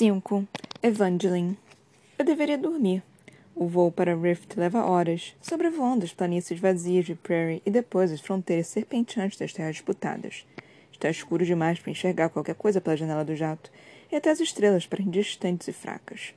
[0.00, 0.48] 5.
[0.82, 1.58] Evangeline.
[2.18, 3.02] Eu deveria dormir.
[3.54, 8.22] O voo para Rift leva horas, sobrevoando as planícies vazias de Prairie e depois as
[8.22, 10.46] fronteiras serpenteantes das terras disputadas.
[10.90, 13.70] Está escuro demais para enxergar qualquer coisa pela janela do jato,
[14.10, 16.32] e até as estrelas parecem distantes e fracas.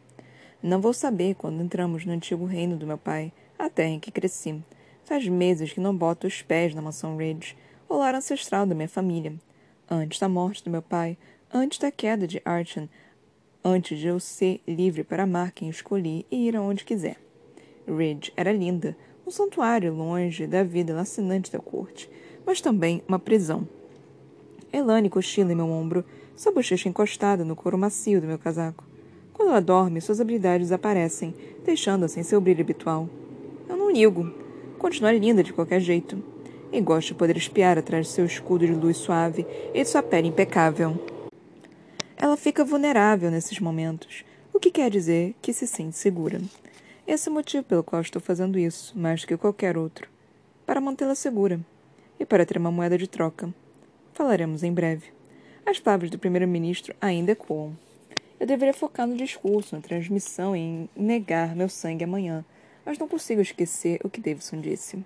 [0.61, 4.11] Não vou saber quando entramos no antigo reino do meu pai, a terra em que
[4.11, 4.61] cresci.
[5.05, 7.55] Faz meses que não boto os pés na mansão Ridge,
[7.87, 9.33] o lar ancestral da minha família.
[9.89, 11.17] Antes da morte do meu pai,
[11.49, 12.89] antes da queda de Archon,
[13.63, 17.17] antes de eu ser livre para amar quem escolhi e ir aonde quiser.
[17.87, 22.09] Ridge era linda, um santuário longe da vida lacinante da corte,
[22.45, 23.67] mas também uma prisão.
[24.71, 26.03] Elane cochila em meu ombro,
[26.35, 28.83] sua bochecha encostada no couro macio do meu casaco.
[29.31, 33.09] Quando ela dorme, suas habilidades aparecem, deixando-a sem seu brilho habitual.
[33.69, 34.31] Eu não ligo.
[34.77, 36.21] Continuar linda de qualquer jeito.
[36.71, 40.03] E gosto de poder espiar atrás de seu escudo de luz suave e de sua
[40.03, 41.12] pele impecável.
[42.23, 44.23] Ela fica vulnerável nesses momentos,
[44.53, 46.39] o que quer dizer que se sente segura.
[47.05, 50.09] Esse é o motivo pelo qual estou fazendo isso, mais que qualquer outro.
[50.65, 51.59] Para mantê-la segura.
[52.17, 53.53] E para ter uma moeda de troca.
[54.13, 55.07] Falaremos em breve.
[55.65, 57.77] As palavras do primeiro-ministro ainda ecoam.
[58.39, 62.45] Eu deveria focar no discurso, na transmissão e em negar meu sangue amanhã,
[62.85, 65.03] mas não consigo esquecer o que Davidson disse.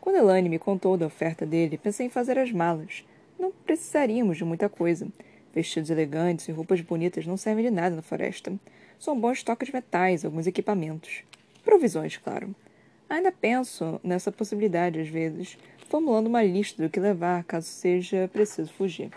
[0.00, 3.04] Quando Elaine me contou da oferta dele, pensei em fazer as malas.
[3.38, 5.06] Não precisaríamos de muita coisa.
[5.54, 8.52] Vestidos elegantes e roupas bonitas não servem de nada na floresta.
[8.98, 11.22] São bons toques de metais, alguns equipamentos.
[11.62, 12.54] Provisões, claro.
[13.08, 18.72] Ainda penso nessa possibilidade às vezes, formulando uma lista do que levar caso seja preciso
[18.72, 19.10] fugir.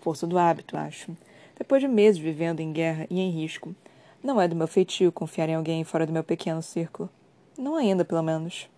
[0.00, 1.16] Força do hábito, acho.
[1.56, 3.74] Depois de meses vivendo em guerra e em risco,
[4.22, 7.08] não é do meu feitio confiar em alguém fora do meu pequeno círculo.
[7.56, 8.68] Não ainda, pelo menos.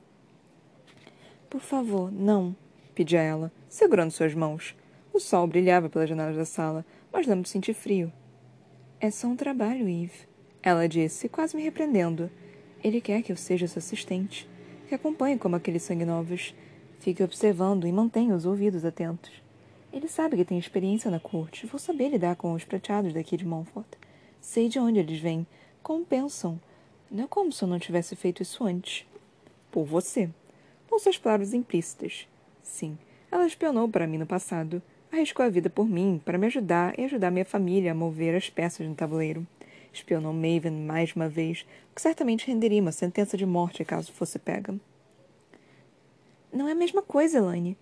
[1.51, 2.55] Por favor, não,
[2.95, 4.75] pedi a ela, segurando suas mãos.
[5.15, 8.13] O sol brilhava pelas janelas da sala, mas lembro de sentir frio.
[8.99, 10.27] É só um trabalho, Eve.
[10.61, 12.29] Ela disse, quase me repreendendo.
[12.83, 14.51] Ele quer que eu seja sua assistente,
[14.89, 16.53] que acompanhe como aqueles sanguinovos.
[16.99, 19.31] Fique observando e mantenha os ouvidos atentos.
[19.93, 21.65] Ele sabe que tem experiência na corte.
[21.65, 23.87] Vou saber lidar com os prateados daqui de Montfort.
[24.41, 25.47] Sei de onde eles vêm,
[25.81, 26.61] como pensam.
[27.09, 29.07] Não é como se eu não tivesse feito isso antes.
[29.71, 30.29] Por você.
[30.91, 32.27] Com suas palavras implícitas.
[32.65, 32.99] Sim,
[33.31, 34.83] ela espionou para mim no passado
[35.15, 38.51] Arriscou a vida por mim, para me ajudar e ajudar minha família a mover as
[38.51, 39.47] peças no tabuleiro.
[39.93, 44.41] Espionou Maven mais uma vez, o que certamente renderia uma sentença de morte caso fosse
[44.41, 44.75] pega.
[46.53, 47.79] Não é a mesma coisa, Elaine.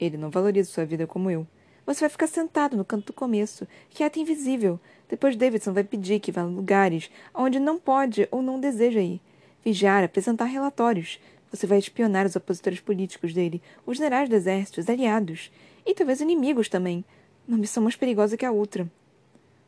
[0.00, 1.46] Ele não valoriza sua vida como eu.
[1.86, 4.80] Você vai ficar sentado no canto do começo, quieto e invisível.
[5.08, 9.20] Depois Davidson vai pedir que vá a lugares onde não pode ou não deseja ir.
[9.64, 11.20] Vigiar, apresentar relatórios.
[11.52, 15.52] Você vai espionar os opositores políticos dele, os generais do exército, os aliados.
[15.86, 17.04] E talvez inimigos também.
[17.46, 18.90] Uma missão mais perigosa que a outra.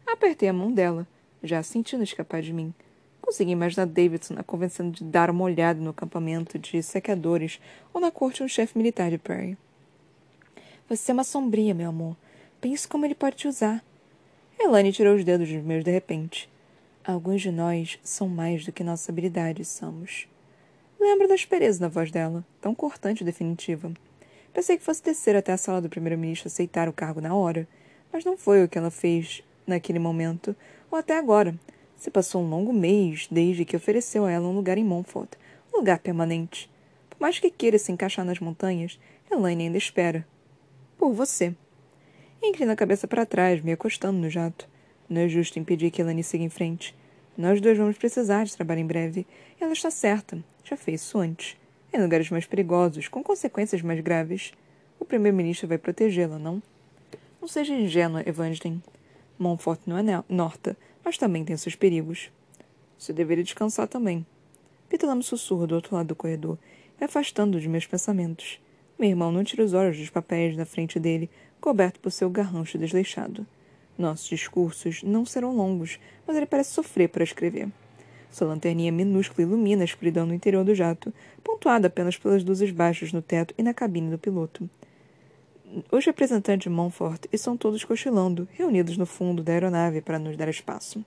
[0.07, 1.07] Apertei a mão dela,
[1.43, 2.73] já sentindo escapar de mim.
[3.21, 7.61] Consegui imaginar Davidson a convencendo de dar uma olhada no acampamento de sequedores
[7.93, 9.59] ou na corte de um chefe militar de Perry.
[10.89, 12.17] Você é uma sombria, meu amor.
[12.61, 13.85] Pense como ele pode te usar.
[14.59, 16.49] Elane tirou os dedos dos meus de repente.
[17.05, 20.29] Alguns de nós são mais do que nossas habilidades somos.
[20.99, 23.93] Lembro da aspereza na voz dela, tão cortante e definitiva.
[24.57, 27.69] Pensei que fosse descer até a sala do primeiro-ministro aceitar o cargo na hora,
[28.11, 30.57] mas não foi o que ela fez naquele momento,
[30.91, 31.55] ou até agora.
[31.99, 35.35] Se passou um longo mês desde que ofereceu a ela um lugar em Montfort,
[35.75, 36.71] um lugar permanente.
[37.11, 38.99] Por mais que queira se encaixar nas montanhas,
[39.31, 40.27] Elaine ainda espera.
[40.97, 41.55] Por você.
[42.43, 44.67] Inclina a cabeça para trás, me acostando no jato.
[45.07, 46.97] Não é justo impedir que Elaine siga em frente.
[47.37, 49.27] Nós dois vamos precisar de trabalho em breve.
[49.61, 50.43] Ela está certa.
[50.65, 51.59] Já fez isso antes
[51.93, 54.53] em lugares mais perigosos, com consequências mais graves.
[54.99, 56.63] O primeiro-ministro vai protegê-la, não?
[57.41, 58.83] Não seja ingênua, Evangeline.
[59.39, 62.31] Montfort não é norta, mas também tem seus perigos.
[62.99, 64.27] Você deveria descansar também.
[64.91, 66.59] Me sussurra do outro lado do corredor,
[66.99, 68.59] me afastando de meus pensamentos.
[68.99, 71.29] Meu irmão não tira os olhos dos papéis na frente dele,
[71.61, 73.47] coberto por seu garrancho desleixado.
[73.99, 77.69] Nossos discursos não serão longos, mas ele parece sofrer para escrever.
[78.31, 81.13] Sua lanterninha minúscula ilumina a escuridão no interior do jato,
[81.43, 84.69] pontuada apenas pelas luzes baixas no teto e na cabine do piloto.
[85.91, 90.49] Os representantes de Montfort estão todos cochilando, reunidos no fundo da aeronave para nos dar
[90.49, 91.05] espaço.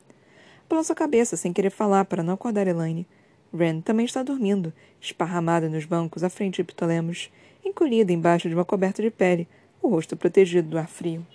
[0.69, 3.07] Balanço a cabeça sem querer falar para não acordar Elaine.
[3.51, 7.31] Ren também está dormindo, esparramada nos bancos à frente de Ptolemos,
[7.65, 9.47] encolhida embaixo de uma coberta de pele,
[9.81, 11.25] o rosto protegido do ar frio.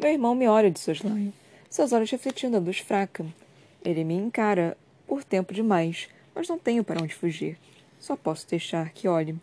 [0.00, 1.32] Meu irmão me olha de soslaio,
[1.70, 3.24] seus olhos refletindo a luz fraca,
[3.84, 4.76] ele me encara
[5.06, 7.58] por tempo demais, mas não tenho para onde fugir.
[7.98, 9.36] Só posso deixar que olhe.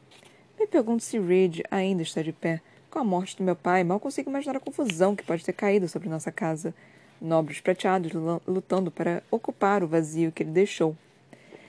[0.60, 2.62] Me pergunto se Reed ainda está de pé.
[2.90, 5.88] Com a morte do meu pai, mal consigo imaginar a confusão que pode ter caído
[5.88, 6.74] sobre nossa casa.
[7.22, 8.12] nobres prateados
[8.48, 10.98] lutando para ocupar o vazio que ele deixou.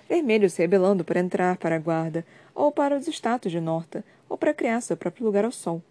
[0.08, 2.24] Vermelhos se rebelando para entrar para a guarda,
[2.54, 5.82] ou para os status de Norta, ou para criar seu próprio lugar ao sol.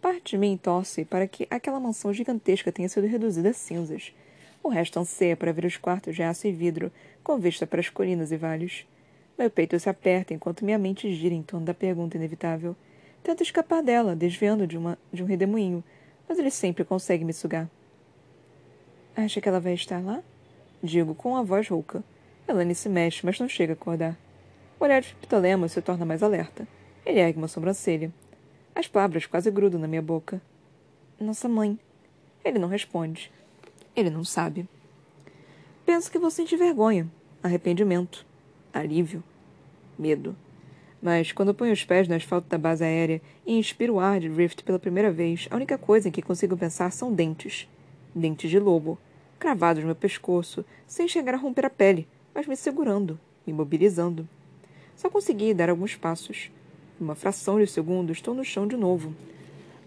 [0.00, 4.12] Parte de mim torce para que aquela mansão gigantesca tenha sido reduzida a cinzas.
[4.66, 6.90] O resto anseia para ver os quartos de aço e vidro,
[7.22, 8.84] com vista para as colinas e vales.
[9.38, 12.74] Meu peito se aperta enquanto minha mente gira em torno da pergunta inevitável.
[13.22, 15.84] Tento escapar dela, desviando de, uma, de um redemoinho,
[16.28, 17.70] mas ele sempre consegue me sugar.
[19.14, 20.20] Acha que ela vai estar lá?
[20.82, 22.02] Digo com a voz rouca.
[22.48, 24.18] Elane se mexe, mas não chega a acordar.
[24.80, 26.66] O olhar de Ptolemos se torna mais alerta.
[27.04, 28.12] Ele ergue uma sobrancelha.
[28.74, 30.42] As palavras quase grudam na minha boca.
[31.20, 31.78] Nossa mãe.
[32.44, 33.30] Ele não responde.
[33.96, 34.68] Ele não sabe.
[35.86, 37.10] Penso que vou sentir vergonha,
[37.42, 38.26] arrependimento,
[38.72, 39.24] alívio,
[39.98, 40.36] medo.
[41.00, 44.28] Mas quando ponho os pés no asfalto da base aérea e inspiro o ar de
[44.28, 47.66] Rift pela primeira vez, a única coisa em que consigo pensar são dentes.
[48.14, 48.98] Dentes de lobo,
[49.38, 54.28] cravados no meu pescoço, sem chegar a romper a pele, mas me segurando, me mobilizando.
[54.94, 56.50] Só consegui dar alguns passos.
[57.00, 59.14] Uma fração de segundo, estou no chão de novo.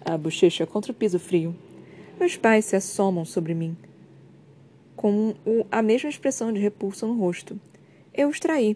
[0.03, 1.55] A bochecha contra o piso frio.
[2.19, 3.75] Meus pais se assomam sobre mim,
[4.99, 5.33] com
[5.71, 7.57] a mesma expressão de repulsa no rosto.
[8.13, 8.75] Eu os traí.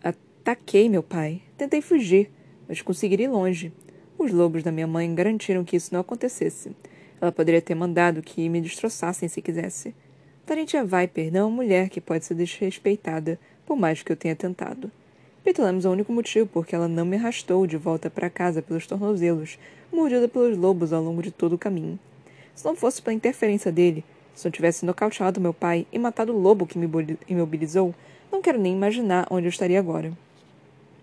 [0.00, 1.42] Ataquei meu pai.
[1.58, 2.30] Tentei fugir,
[2.68, 3.72] mas consegui ir longe.
[4.16, 6.70] Os lobos da minha mãe garantiram que isso não acontecesse.
[7.20, 9.92] Ela poderia ter mandado que me destroçassem se quisesse.
[10.46, 13.36] Tarentia Viper não é uma mulher que pode ser desrespeitada,
[13.66, 14.88] por mais que eu tenha tentado.
[15.42, 18.62] Petlamos é o único motivo por que ela não me arrastou de volta para casa
[18.62, 19.58] pelos tornozelos,
[19.92, 21.98] mordida pelos lobos ao longo de todo o caminho.
[22.54, 24.04] Se não fosse pela interferência dele,
[24.36, 26.86] se não tivesse nocauteado meu pai e matado o lobo que me
[27.26, 27.94] imobilizou,
[28.30, 30.12] não quero nem imaginar onde eu estaria agora.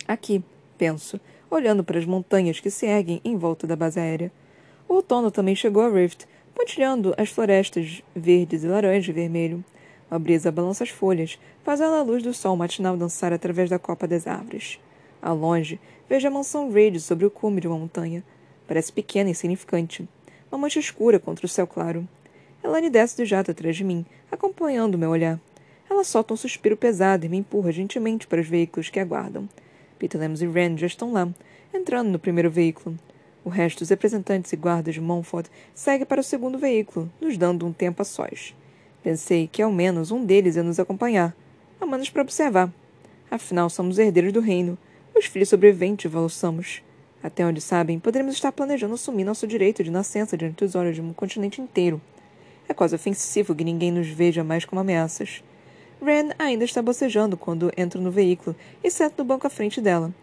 [0.08, 0.44] Aqui,
[0.78, 1.20] penso,
[1.50, 4.32] olhando para as montanhas que se erguem em volta da base aérea.
[4.88, 9.66] O outono também chegou a Rift, pontilhando as florestas verdes e laranja e vermelho.
[10.12, 14.08] A brisa balança as folhas, fazendo a luz do sol matinal dançar através da copa
[14.08, 14.80] das árvores.
[15.20, 18.24] Ao longe, vejo a mansão Reid sobre o cume de uma montanha.
[18.68, 20.08] Parece pequena e insignificante.
[20.52, 22.08] Uma mancha escura contra o céu claro.
[22.64, 25.40] Elane desce do jato atrás de mim, acompanhando meu olhar.
[25.90, 29.50] Ela solta um suspiro pesado e me empurra gentilmente para os veículos que aguardam.
[30.00, 31.28] Peter Lemos e Ren já estão lá,
[31.74, 32.98] entrando no primeiro veículo.
[33.44, 37.66] O resto dos representantes e guardas de Montfort segue para o segundo veículo, nos dando
[37.66, 38.56] um tempo a sós.
[39.04, 41.36] Pensei que ao menos um deles ia nos acompanhar,
[41.82, 42.74] a menos para observar.
[43.30, 44.78] Afinal, somos herdeiros do reino,
[45.14, 46.82] os filhos sobreviventes de Valossamos.
[47.22, 51.02] Até onde sabem, poderemos estar planejando assumir nosso direito de nascença diante dos olhos de
[51.02, 52.02] um continente inteiro.
[52.68, 55.44] É quase ofensivo que ninguém nos veja mais como ameaças.
[56.02, 60.14] Ren ainda está bocejando quando entro no veículo e sento no banco à frente dela.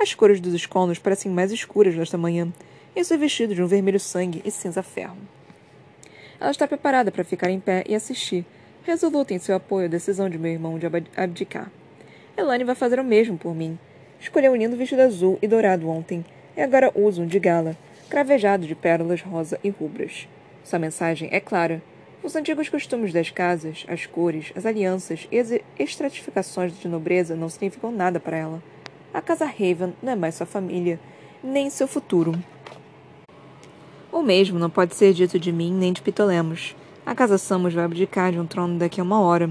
[0.00, 2.52] As cores dos esconos parecem mais escuras nesta manhã,
[2.94, 5.16] e sou vestido de um vermelho sangue e cinza ferro.
[6.40, 8.44] Ela está preparada para ficar em pé e assistir,
[8.84, 10.86] resoluta em seu apoio à decisão de meu irmão de
[11.16, 11.70] abdicar.
[12.36, 13.78] Elane vai fazer o mesmo por mim.
[14.20, 16.24] Escolheu um lindo vestido azul e dourado ontem,
[16.56, 17.76] e agora usa um de gala,
[18.08, 20.28] cravejado de pérolas rosa e rubras.
[20.68, 21.82] Sua mensagem é clara.
[22.22, 27.48] Os antigos costumes das casas, as cores, as alianças e as estratificações de nobreza não
[27.48, 28.62] significam nada para ela.
[29.14, 31.00] A casa Raven não é mais sua família,
[31.42, 32.34] nem seu futuro.
[34.12, 36.76] O mesmo não pode ser dito de mim nem de Pitolemos.
[37.06, 39.48] A casa Samos vai abdicar de um trono daqui a uma hora,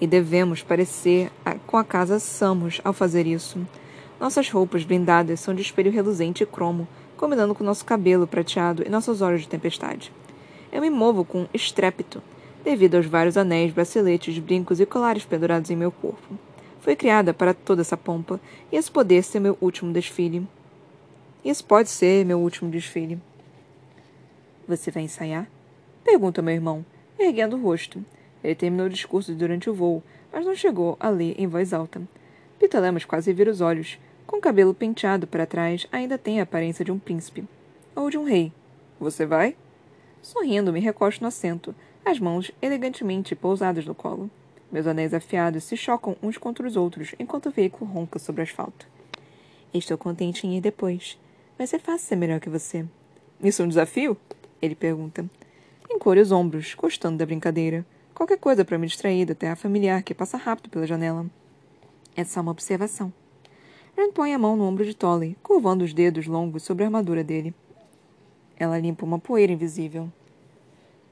[0.00, 1.30] e devemos parecer
[1.66, 3.60] com a casa Samos ao fazer isso.
[4.18, 6.88] Nossas roupas blindadas são de espelho reluzente e cromo,
[7.18, 10.10] combinando com nosso cabelo prateado e nossos olhos de tempestade.
[10.74, 12.20] Eu me movo com estrépito,
[12.64, 16.36] devido aos vários anéis, braceletes, brincos e colares pendurados em meu corpo.
[16.80, 18.40] Fui criada para toda essa pompa,
[18.72, 20.44] e esse poder ser meu último desfile.
[21.44, 23.20] Isso pode ser meu último desfile.
[24.66, 25.48] Você vai ensaiar?
[26.02, 26.84] Pergunta meu irmão,
[27.16, 28.04] erguendo o rosto.
[28.42, 30.02] Ele terminou o discurso durante o voo,
[30.32, 32.02] mas não chegou a ler em voz alta.
[32.80, 33.96] Lemos quase vira os olhos.
[34.26, 37.44] Com o cabelo penteado para trás, ainda tem a aparência de um príncipe.
[37.94, 38.52] Ou de um rei.
[38.98, 39.54] Você vai?
[40.24, 44.30] Sorrindo, me recosto no assento, as mãos elegantemente pousadas no colo.
[44.72, 48.42] Meus anéis afiados se chocam uns contra os outros enquanto o veículo ronca sobre o
[48.42, 48.88] asfalto.
[49.74, 51.18] Estou contente em ir depois.
[51.58, 52.86] Vai ser fácil ser melhor que você.
[53.38, 54.16] Isso é um desafio?
[54.62, 55.28] Ele pergunta.
[55.90, 57.84] Encolhe os ombros, gostando da brincadeira.
[58.14, 61.26] Qualquer coisa para me distrair da terra familiar que passa rápido pela janela.
[62.16, 63.12] É só uma observação.
[63.94, 67.22] Ren põe a mão no ombro de Tolly, curvando os dedos longos sobre a armadura
[67.22, 67.54] dele.
[68.58, 70.10] Ela limpa uma poeira invisível.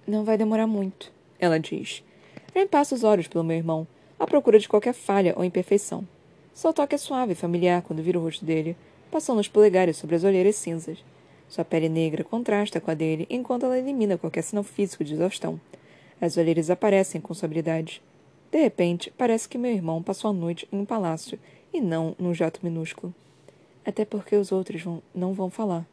[0.07, 2.03] Não vai demorar muito, ela diz.
[2.55, 3.87] Ren passa os olhos pelo meu irmão,
[4.19, 6.07] à procura de qualquer falha ou imperfeição.
[6.55, 8.77] Seu toque é suave e familiar quando vira o rosto dele,
[9.11, 11.03] passando os polegares sobre as olheiras cinzas.
[11.49, 15.61] Sua pele negra contrasta com a dele enquanto ela elimina qualquer sinal físico de exaustão.
[16.21, 18.03] As olheiras aparecem com habilidade.
[18.51, 21.39] De repente, parece que meu irmão passou a noite em um palácio
[21.73, 23.15] e não num jato minúsculo.
[23.85, 25.87] Até porque os outros vão, não vão falar.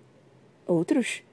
[0.68, 1.24] Outros?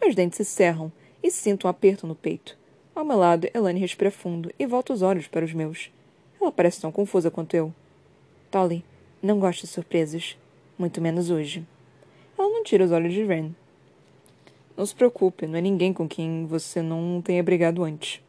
[0.00, 0.90] Meus dentes se cerram
[1.22, 2.56] e sinto um aperto no peito.
[2.94, 5.90] Ao meu lado, Elane respira fundo e volta os olhos para os meus.
[6.40, 7.72] Ela parece tão confusa quanto eu.
[8.50, 8.84] Tolly,
[9.22, 10.36] não gosto de surpresas.
[10.78, 11.66] Muito menos hoje.
[12.38, 13.50] Ela não tira os olhos de Ren.
[14.76, 18.22] Não se preocupe, não é ninguém com quem você não tenha brigado antes.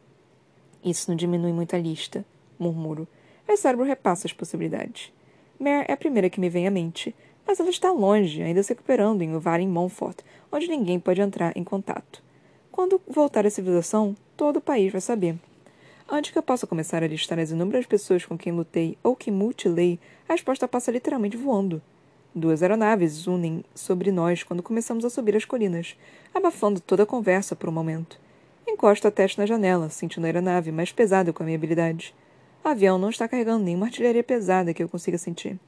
[0.84, 2.24] Isso não diminui muito a lista,
[2.58, 3.08] murmuro.
[3.48, 5.10] Meu cérebro repassa as possibilidades.
[5.58, 7.14] Mare é a primeira que me vem à mente,
[7.46, 10.18] mas ela está longe, ainda se recuperando em Uvar em Montfort,
[10.50, 12.22] onde ninguém pode entrar em contato.
[12.70, 15.36] Quando voltar à civilização, todo o país vai saber.
[16.10, 19.30] Antes que eu possa começar a listar as inúmeras pessoas com quem lutei ou que
[19.30, 21.80] mutilei, a resposta passa literalmente voando.
[22.34, 25.96] Duas aeronaves unem sobre nós quando começamos a subir as colinas,
[26.34, 28.18] abafando toda a conversa por um momento.
[28.66, 32.14] Encosto a testa na janela, sentindo a aeronave mais pesada com a minha habilidade.
[32.64, 35.58] O avião não está carregando nenhuma artilharia pesada que eu consiga sentir.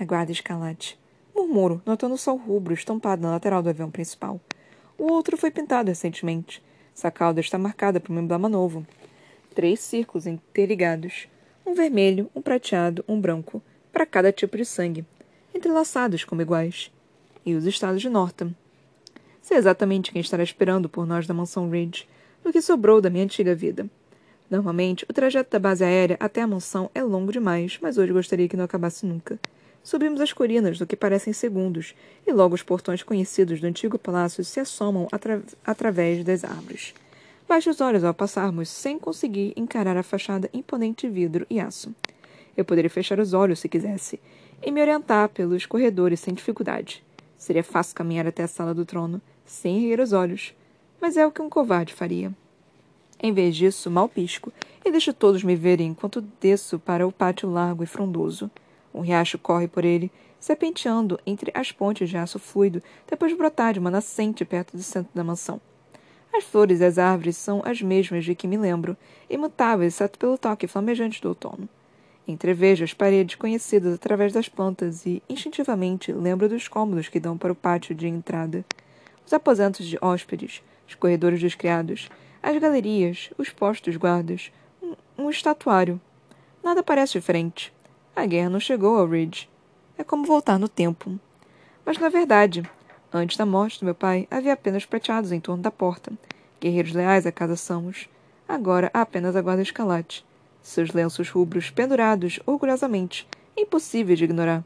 [0.00, 0.98] Aguarde, escalate.
[1.36, 4.40] Murmuro, notando o sol rubro estampado na lateral do avião principal.
[4.96, 6.62] O outro foi pintado recentemente.
[6.94, 8.86] Sua cauda está marcada por um emblema novo.
[9.54, 11.28] Três círculos interligados.
[11.66, 15.04] Um vermelho, um prateado, um branco, para cada tipo de sangue,
[15.54, 16.90] entrelaçados como iguais.
[17.44, 18.54] E os estados de Norton.
[19.42, 22.08] Sei exatamente quem estará esperando por nós da mansão Ridge,
[22.42, 23.86] do que sobrou da minha antiga vida.
[24.48, 28.48] Normalmente, o trajeto da base aérea até a mansão é longo demais, mas hoje gostaria
[28.48, 29.38] que não acabasse nunca.
[29.82, 31.94] Subimos as colinas do que parecem segundos,
[32.26, 36.94] e logo os portões conhecidos do antigo palácio se assomam atra através das árvores.
[37.48, 41.94] Baixo os olhos ao passarmos, sem conseguir encarar a fachada imponente de vidro e aço.
[42.56, 44.20] Eu poderia fechar os olhos se quisesse,
[44.62, 47.02] e me orientar pelos corredores sem dificuldade.
[47.38, 50.54] Seria fácil caminhar até a sala do trono, sem erguer os olhos,
[51.00, 52.32] mas é o que um covarde faria.
[53.22, 54.52] Em vez disso, mal pisco
[54.84, 58.50] e deixo todos me verem enquanto desço para o pátio largo e frondoso.
[58.92, 63.72] Um riacho corre por ele, serpenteando entre as pontes de aço fluido, depois de brotar
[63.72, 65.60] de uma nascente perto do centro da mansão.
[66.32, 68.96] As flores e as árvores são as mesmas de que me lembro,
[69.28, 71.68] imutáveis exceto pelo toque flamejante do outono.
[72.26, 77.52] Entrevejo as paredes conhecidas através das plantas e, instintivamente, lembro dos cômodos que dão para
[77.52, 78.64] o pátio de entrada.
[79.26, 82.08] Os aposentos de hóspedes, os corredores dos criados,
[82.42, 86.00] as galerias, os postos guardas, um, um estatuário.
[86.62, 87.72] Nada parece diferente.
[88.20, 89.48] A guerra não chegou ao Ridge.
[89.96, 91.18] É como voltar no tempo.
[91.86, 92.62] Mas, na verdade,
[93.10, 96.12] antes da morte do meu pai, havia apenas prateados em torno da porta.
[96.60, 98.10] Guerreiros leais à casa Samos.
[98.46, 100.22] Agora há apenas a guarda escalate.
[100.60, 104.62] Seus lenços rubros pendurados orgulhosamente, impossíveis de ignorar.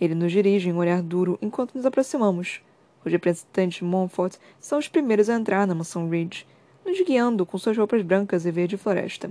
[0.00, 2.62] Ele nos dirige um olhar duro enquanto nos aproximamos.
[3.04, 6.46] Os representantes de Montfort são os primeiros a entrar na mansão Ridge,
[6.86, 9.30] nos guiando com suas roupas brancas e verde floresta.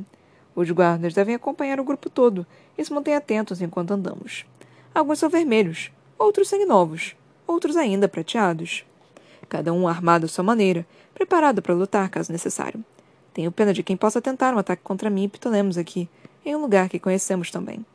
[0.58, 2.44] Os guardas devem acompanhar o grupo todo
[2.76, 4.44] e se mantêm atentos enquanto andamos.
[4.92, 8.84] Alguns são vermelhos, outros novos, outros ainda prateados.
[9.48, 10.84] Cada um armado à sua maneira,
[11.14, 12.84] preparado para lutar caso necessário.
[13.36, 16.10] Tenho pena de quem possa tentar um ataque contra mim e Ptolemos aqui,
[16.44, 17.86] em um lugar que conhecemos também.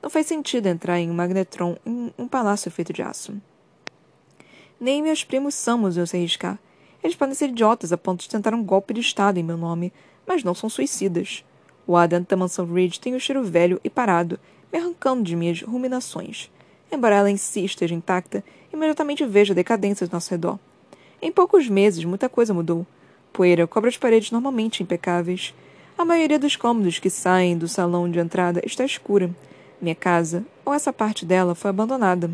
[0.00, 3.34] Não faz sentido entrar em um magnetron em um palácio feito de aço.
[4.78, 6.56] Nem meus primos Samus iam se arriscar.
[7.02, 9.92] Eles podem ser idiotas a ponto de tentar um golpe de Estado em meu nome,
[10.24, 11.44] mas não são suicidas.
[11.86, 14.38] O dentro da mansão Ridge tem o um cheiro velho e parado,
[14.72, 16.50] me arrancando de minhas ruminações.
[16.90, 20.58] Embora ela em si esteja intacta, imediatamente vejo a decadência ao nosso redor.
[21.20, 22.86] Em poucos meses, muita coisa mudou.
[23.32, 25.54] Poeira cobre as paredes normalmente impecáveis.
[25.96, 29.30] A maioria dos cômodos que saem do salão de entrada está escura.
[29.80, 32.30] Minha casa, ou essa parte dela, foi abandonada.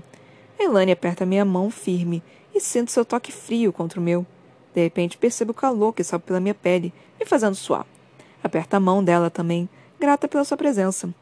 [0.59, 2.23] Elane aperta minha mão firme
[2.55, 4.27] e sinto seu toque frio contra o meu.
[4.75, 7.87] De repente percebo o calor que sobe pela minha pele, me fazendo suar.
[8.49, 9.69] Aperta a mão dela também,
[10.01, 11.13] grata pela sua presença.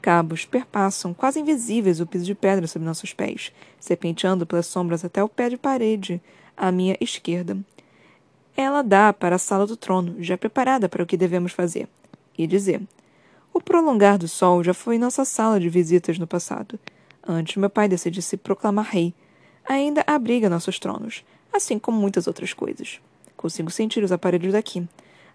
[0.00, 5.22] Cabos perpassam, quase invisíveis, o piso de pedra sob nossos pés, serpenteando pelas sombras até
[5.22, 6.20] o pé de parede,
[6.56, 7.56] à minha esquerda.
[8.56, 11.88] Ela dá para a sala do trono, já preparada para o que devemos fazer.
[12.36, 12.82] E dizer:
[13.54, 16.80] O prolongar do sol já foi nossa sala de visitas no passado,
[17.24, 19.14] antes meu pai decidir se proclamar rei.
[19.68, 21.22] Ainda abriga nossos tronos,
[21.52, 23.00] assim como muitas outras coisas.
[23.36, 24.84] Consigo sentir os aparelhos daqui.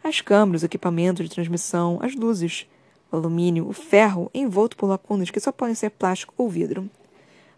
[0.04, 2.68] As câmeras, o equipamento de transmissão, as luzes,
[3.12, 6.90] o alumínio, o ferro, envolto por lacunas que só podem ser plástico ou vidro.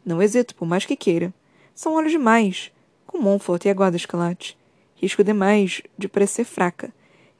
[0.05, 1.33] Não hesito, por mais que queira.
[1.75, 2.71] São olhos demais,
[3.05, 4.57] com Montfort e a guarda escalate
[5.01, 6.93] risco demais de parecer fraca,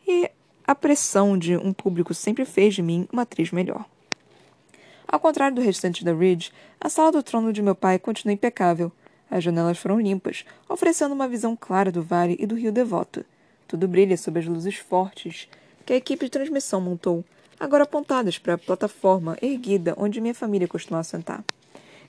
[0.08, 0.32] e
[0.66, 3.86] a pressão de um público sempre fez de mim uma atriz melhor.
[5.08, 8.92] Ao contrário do restante da Ridge, a sala do trono de meu pai continua impecável.
[9.30, 13.26] As janelas foram limpas, oferecendo uma visão clara do vale e do rio Devoto.
[13.70, 15.48] Tudo brilha sob as luzes fortes
[15.86, 17.24] que a equipe de transmissão montou,
[17.60, 21.46] agora apontadas para a plataforma erguida onde minha família costumava sentar.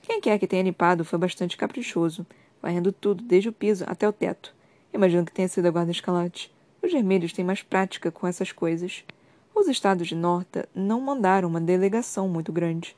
[0.01, 2.25] Quem quer que tenha limpado foi bastante caprichoso,
[2.59, 4.55] varrendo tudo, desde o piso até o teto.
[4.91, 6.51] Imagino que tenha sido a guarda escalante.
[6.81, 9.03] Os vermelhos têm mais prática com essas coisas.
[9.53, 12.95] Os estados de Norta não mandaram uma delegação muito grande.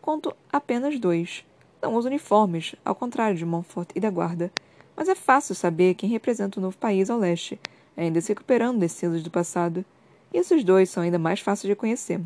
[0.00, 1.44] Conto apenas dois.
[1.82, 4.50] Não os uniformes, ao contrário de Montfort e da guarda.
[4.96, 7.60] Mas é fácil saber quem representa o novo país ao leste,
[7.96, 9.84] ainda se recuperando das cinzas do passado.
[10.32, 12.20] E esses dois são ainda mais fáceis de conhecer.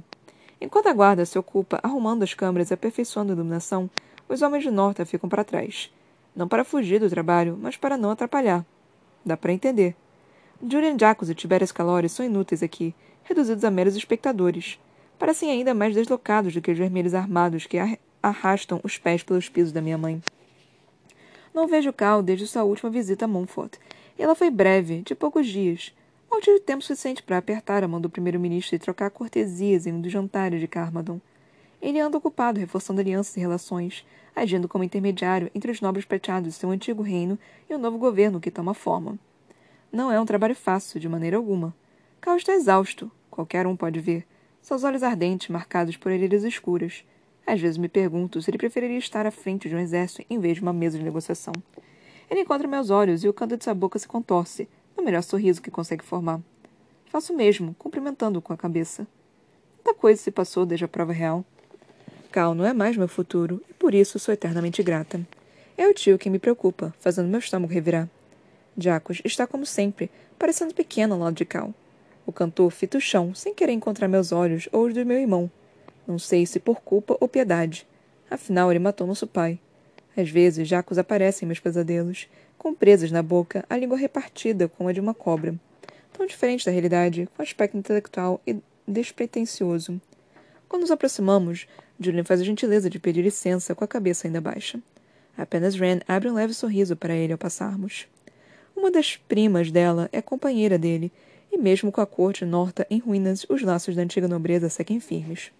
[0.60, 3.88] Enquanto a guarda se ocupa arrumando as câmeras e aperfeiçoando a iluminação,
[4.28, 5.90] os homens de Norta ficam para trás.
[6.34, 8.64] Não para fugir do trabalho, mas para não atrapalhar.
[9.24, 9.94] Dá para entender.
[10.62, 14.78] Julian Jacobs e Tiberius Calori são inúteis aqui, reduzidos a meros espectadores.
[15.18, 17.78] Parecem ainda mais deslocados do que os vermelhos armados que
[18.22, 20.22] arrastam os pés pelos pisos da minha mãe.
[21.52, 23.78] Não vejo Cal desde sua última visita a Montfort.
[24.20, 25.94] E ela foi breve, de poucos dias.
[26.30, 30.00] Mal tive tempo suficiente para apertar a mão do primeiro-ministro e trocar cortesias em um
[30.02, 31.18] dos jantares de Carmadon.
[31.80, 34.04] Ele anda ocupado reforçando alianças e relações,
[34.36, 38.40] agindo como intermediário entre os nobres prateados de seu antigo reino e o novo governo
[38.40, 39.18] que toma forma.
[39.90, 41.74] Não é um trabalho fácil, de maneira alguma.
[42.20, 44.26] Cal está exausto, qualquer um pode ver,
[44.60, 47.06] seus olhos ardentes marcados por orelhas escuras.
[47.46, 50.56] Às vezes me pergunto se ele preferiria estar à frente de um exército em vez
[50.56, 51.54] de uma mesa de negociação.
[52.30, 55.60] Ele encontra meus olhos e o canto de sua boca se contorce, no melhor sorriso
[55.60, 56.40] que consegue formar.
[57.06, 59.04] Faço o mesmo, cumprimentando-o com a cabeça.
[59.74, 61.44] Muita coisa se passou desde a prova real.
[62.30, 65.20] Cal não é mais meu futuro, e por isso sou eternamente grata.
[65.76, 68.08] É o tio que me preocupa, fazendo meu estômago revirar.
[68.78, 70.08] Jacos está como sempre,
[70.38, 71.74] parecendo pequeno ao lado de Cal.
[72.24, 75.50] O cantor fita o chão, sem querer encontrar meus olhos ou os do meu irmão.
[76.06, 77.86] Não sei se por culpa ou piedade.
[78.30, 79.58] Afinal, ele matou nosso pai.
[80.16, 84.88] Às vezes, Jacos aparece em meus pesadelos, com presas na boca, a língua repartida como
[84.88, 85.54] a de uma cobra.
[86.12, 90.00] Tão diferente da realidade, com aspecto intelectual e despretensioso.
[90.68, 91.66] Quando nos aproximamos,
[91.98, 94.80] Julian faz a gentileza de pedir licença com a cabeça ainda baixa.
[95.36, 98.06] Apenas Ren abre um leve sorriso para ele ao passarmos.
[98.76, 101.12] Uma das primas dela é companheira dele,
[101.52, 105.50] e mesmo com a corte norta em ruínas, os laços da antiga nobreza seguem firmes.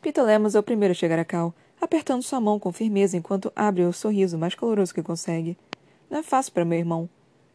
[0.00, 3.52] Peter Lemos é o primeiro a chegar a Cal, apertando sua mão com firmeza enquanto
[3.56, 5.56] abre o sorriso mais caloroso que consegue.
[6.10, 7.08] Não é fácil para meu irmão.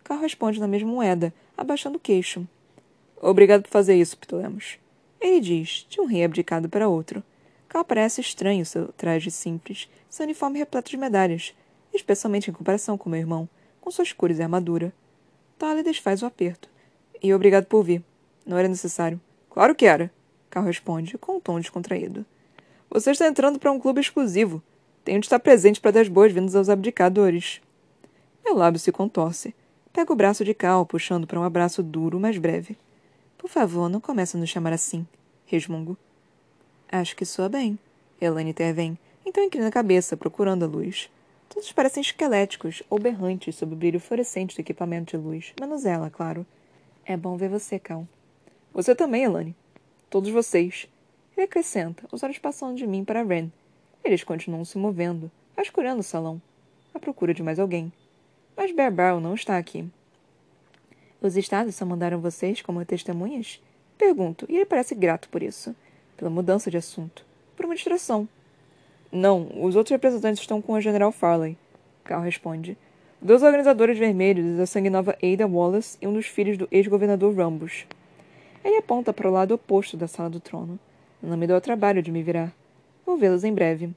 [0.04, 2.48] Cal responde na mesma moeda, abaixando o queixo.
[3.22, 4.78] Obrigado por fazer isso, Peter Lemos.
[5.20, 7.24] Ele diz, de um rei abdicado para outro.
[7.68, 11.54] Cal parece estranho seu traje simples, seu uniforme repleto de medalhas,
[11.94, 13.50] especialmente em comparação com meu irmão,
[13.82, 14.94] com suas cores e armadura.
[15.58, 16.70] Tali desfaz o aperto.
[17.22, 18.04] E obrigado por vir.
[18.46, 19.20] Não era necessário.
[19.50, 20.12] Claro que era,
[20.50, 22.26] Cal responde, com um tom descontraído.
[22.96, 24.64] Você está entrando para um clube exclusivo.
[25.04, 27.60] Tenho de estar presente para dar as boas-vindas aos abdicadores.
[28.42, 29.54] Meu lábio se contorce.
[29.92, 32.78] Pego o braço de Cal, puxando para um abraço duro, mas breve.
[33.38, 35.06] Por favor, não comece a nos chamar assim,
[35.46, 35.98] resmungo.
[36.90, 37.78] Acho que soa bem.
[38.22, 41.10] Elaine intervém, então inclina a cabeça, procurando a luz.
[41.50, 46.10] Todos parecem esqueléticos ou berrantes sob o brilho fluorescente do equipamento de luz, menos ela,
[46.10, 46.46] claro.
[47.04, 48.08] É bom ver você, Cal.
[48.74, 49.54] Você também, Elaine.
[50.10, 50.88] Todos vocês.
[51.36, 53.50] Ele acrescenta, os olhos passando de mim para Ren.
[54.04, 56.42] Eles continuam se movendo, vasculhando o salão,
[56.94, 57.92] à procura de mais alguém.
[58.56, 59.86] Mas Bear Barrel não está aqui.
[61.22, 63.62] Os estados só mandaram vocês como testemunhas?
[63.98, 65.76] Pergunto, e ele parece grato por isso
[66.16, 68.28] pela mudança de assunto, por uma distração.
[69.12, 71.58] Não, os outros representantes estão com a General Farley.
[72.04, 72.78] Carl responde.
[73.22, 77.86] Dois organizadores vermelhos da sangue nova Ada Wallace e um dos filhos do ex-governador Rambus.
[78.64, 80.80] Ele aponta para o lado oposto da sala do trono.
[81.26, 82.54] Não me deu o trabalho de me virar.
[83.04, 83.90] Vou vê-los em breve.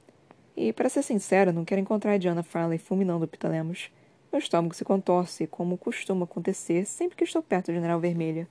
[0.56, 3.90] E, para ser sincera, não quero encontrar a Diana Farley fulminando o Pitalemos.
[4.32, 8.48] Meu estômago se contorce, como costuma acontecer sempre que estou perto do General Vermelha.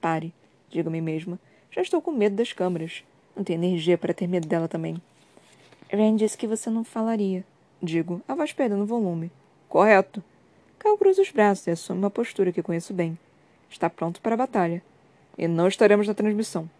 [0.00, 0.32] Pare,
[0.70, 1.38] digo a mim mesma.
[1.70, 3.04] Já estou com medo das câmeras.
[3.36, 4.96] Não tenho energia para ter medo dela também.
[5.90, 7.44] Ren disse que você não falaria.
[7.82, 9.30] Digo, a voz perdendo volume.
[9.68, 10.24] Correto.
[10.78, 13.18] Cal cruza os braços e assume uma postura que conheço bem.
[13.68, 14.82] Está pronto para a batalha.
[15.36, 16.70] E não estaremos na transmissão.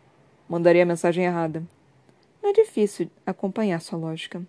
[0.49, 1.63] Mandaria a mensagem errada.
[2.43, 4.47] Não é difícil acompanhar sua lógica.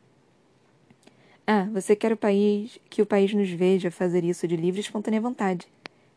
[1.48, 4.84] Ah, você quer o país que o país nos veja fazer isso de livre e
[4.84, 5.68] espontânea vontade,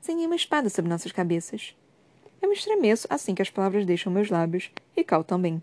[0.01, 1.77] sem nenhuma espada sobre nossas cabeças.
[2.41, 5.63] Eu me estremeço assim que as palavras deixam meus lábios, e Cal também.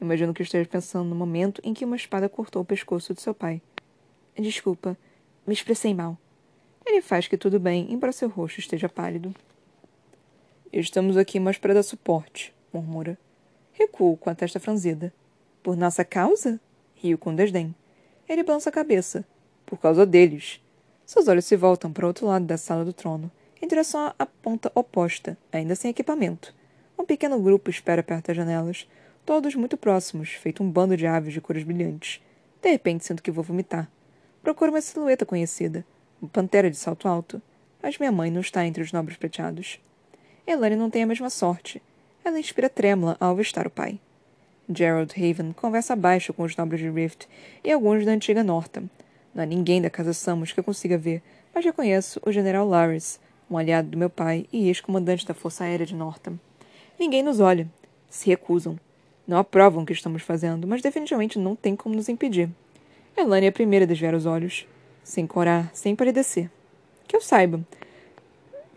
[0.00, 3.32] Imagino que esteja pensando no momento em que uma espada cortou o pescoço de seu
[3.32, 3.62] pai.
[4.36, 4.98] Desculpa,
[5.46, 6.18] me expressei mal.
[6.84, 9.34] Ele faz que tudo bem, embora seu rosto esteja pálido.
[10.72, 13.16] Estamos aqui mais para dar suporte, murmura.
[13.74, 15.12] Recuo com a testa franzida.
[15.62, 16.60] Por nossa causa?
[16.94, 17.74] Rio com desdém.
[18.28, 19.24] Ele balança a cabeça.
[19.66, 20.62] Por causa deles.
[21.04, 24.26] Seus olhos se voltam para o outro lado da sala do trono em direção à
[24.26, 26.54] ponta oposta, ainda sem equipamento.
[26.98, 28.88] Um pequeno grupo espera perto das janelas,
[29.24, 32.22] todos muito próximos, feito um bando de aves de cores brilhantes.
[32.62, 33.90] De repente sinto que vou vomitar.
[34.42, 35.84] Procuro uma silhueta conhecida,
[36.20, 37.40] uma pantera de salto alto,
[37.82, 39.80] mas minha mãe não está entre os nobres prateados.
[40.46, 41.82] Elane não tem a mesma sorte.
[42.24, 44.00] Ela inspira trêmula ao avistar o pai.
[44.68, 47.28] Gerald Haven conversa baixo com os nobres de Rift
[47.62, 48.88] e alguns da antiga Norton.
[49.34, 51.22] Não há ninguém da casa Samus que eu consiga ver,
[51.54, 55.84] mas reconheço o General Laris, um aliado do meu pai e ex-comandante da Força Aérea
[55.84, 56.38] de Norton.
[56.98, 57.68] Ninguém nos olha.
[58.08, 58.78] Se recusam.
[59.26, 62.48] Não aprovam o que estamos fazendo, mas definitivamente não tem como nos impedir.
[63.16, 64.66] Elane é a primeira a desviar os olhos,
[65.02, 66.50] sem corar, sem palidecer.
[67.06, 67.60] Que eu saiba.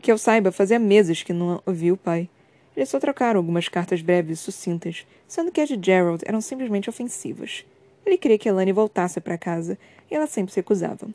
[0.01, 2.29] Que eu saiba, fazia meses que não ouvi o pai.
[2.77, 6.87] Eles só trocaram algumas cartas breves e sucintas, sendo que as de Gerald eram simplesmente
[6.87, 7.65] ofensivas.
[8.05, 9.79] Ele queria que Elane voltasse para casa,
[10.11, 11.09] e ela sempre se recusava.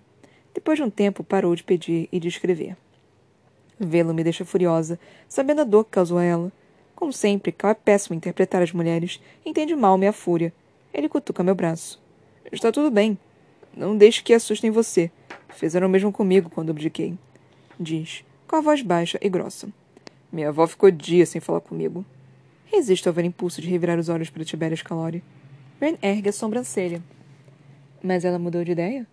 [0.52, 2.76] Depois de um tempo, parou de pedir e de escrever.
[3.78, 4.98] Vê-lo me deixa furiosa,
[5.28, 6.50] sabendo a dor que causou a ela.
[6.96, 10.52] Como sempre, Cal é péssimo em interpretar as mulheres, entende mal minha fúria.
[10.92, 12.02] Ele cutuca meu braço.
[12.50, 13.16] Está tudo bem.
[13.72, 15.12] Não deixe que assustem você.
[15.50, 17.16] Fizeram o mesmo comigo quando abdiquei.
[17.78, 19.68] Diz, com a voz baixa e grossa.
[20.32, 22.06] Minha avó ficou dias sem falar comigo.
[22.64, 25.22] Resisto ao ver impulso de revirar os olhos para Tiberias Calori.
[25.78, 27.02] Ren ergue a sobrancelha.
[28.02, 29.06] Mas ela mudou de ideia?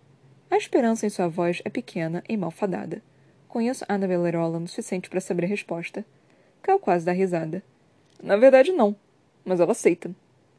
[0.50, 3.02] A esperança em sua voz é pequena e malfadada.
[3.46, 6.06] Conheço Annabelle Lerola o suficiente para saber a resposta.
[6.62, 7.62] Cal quase dá risada.
[8.22, 8.96] Na verdade, não.
[9.44, 10.10] Mas ela aceita.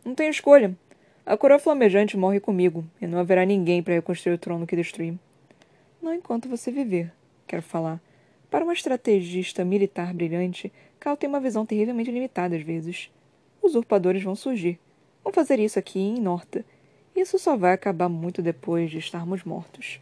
[0.05, 0.77] Não tem escolha.
[1.25, 5.17] A coroa flamejante morre comigo, e não haverá ninguém para reconstruir o trono que destruí.
[6.01, 7.11] Não enquanto você viver,
[7.47, 7.99] quero falar.
[8.51, 13.09] Para uma estrategista militar brilhante, Cal tem uma visão terrivelmente limitada às vezes.
[13.63, 14.77] Usurpadores vão surgir.
[15.23, 16.65] Vão fazer isso aqui em Norta.
[17.15, 20.01] Isso só vai acabar muito depois de estarmos mortos.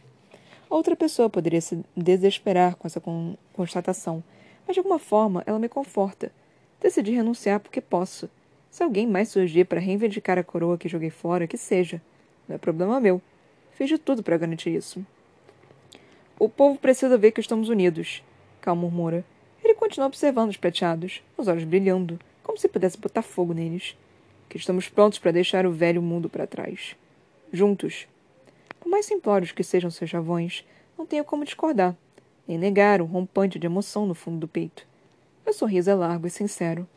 [0.68, 4.20] Outra pessoa poderia se desesperar com essa con constatação,
[4.66, 6.32] mas de alguma forma ela me conforta.
[6.80, 8.28] Decidi renunciar porque posso.
[8.68, 12.02] Se alguém mais surgir para reivindicar a coroa que joguei fora, que seja.
[12.48, 13.22] Não é problema meu.
[13.74, 15.06] Fiz de tudo para garantir isso.
[16.36, 18.24] O povo precisa ver que estamos unidos.
[18.60, 19.24] Cal murmura.
[19.62, 23.96] Ele continua observando os prateados, os olhos brilhando, como se pudesse botar fogo neles.
[24.48, 26.96] Que estamos prontos para deixar o velho mundo para trás.
[27.52, 28.06] Juntos.
[28.78, 30.64] Por mais simplórios que sejam seus chavões,
[30.98, 31.96] não tenho como discordar,
[32.46, 34.86] nem negar um rompante de emoção no fundo do peito.
[35.44, 36.88] Meu sorriso é largo e sincero.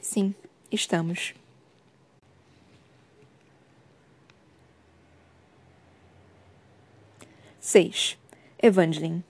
[0.00, 0.34] Sim,
[0.70, 1.34] estamos.
[7.60, 8.18] Seis.
[8.62, 9.24] Evangeline.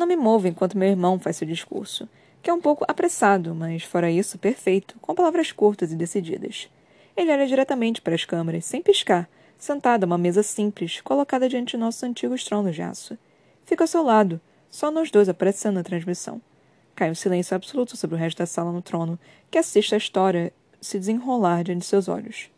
[0.00, 2.08] Não me movo enquanto meu irmão faz seu discurso,
[2.42, 6.70] que é um pouco apressado, mas, fora isso, perfeito, com palavras curtas e decididas.
[7.14, 11.72] Ele olha diretamente para as câmeras, sem piscar, sentado a uma mesa simples, colocada diante
[11.72, 13.18] de nossos antigos tronos de aço.
[13.66, 16.40] Fica ao seu lado, só nós dois aparecendo na transmissão.
[16.96, 19.18] Cai um silêncio absoluto sobre o resto da sala no trono,
[19.50, 22.48] que assiste a história se desenrolar diante de seus olhos.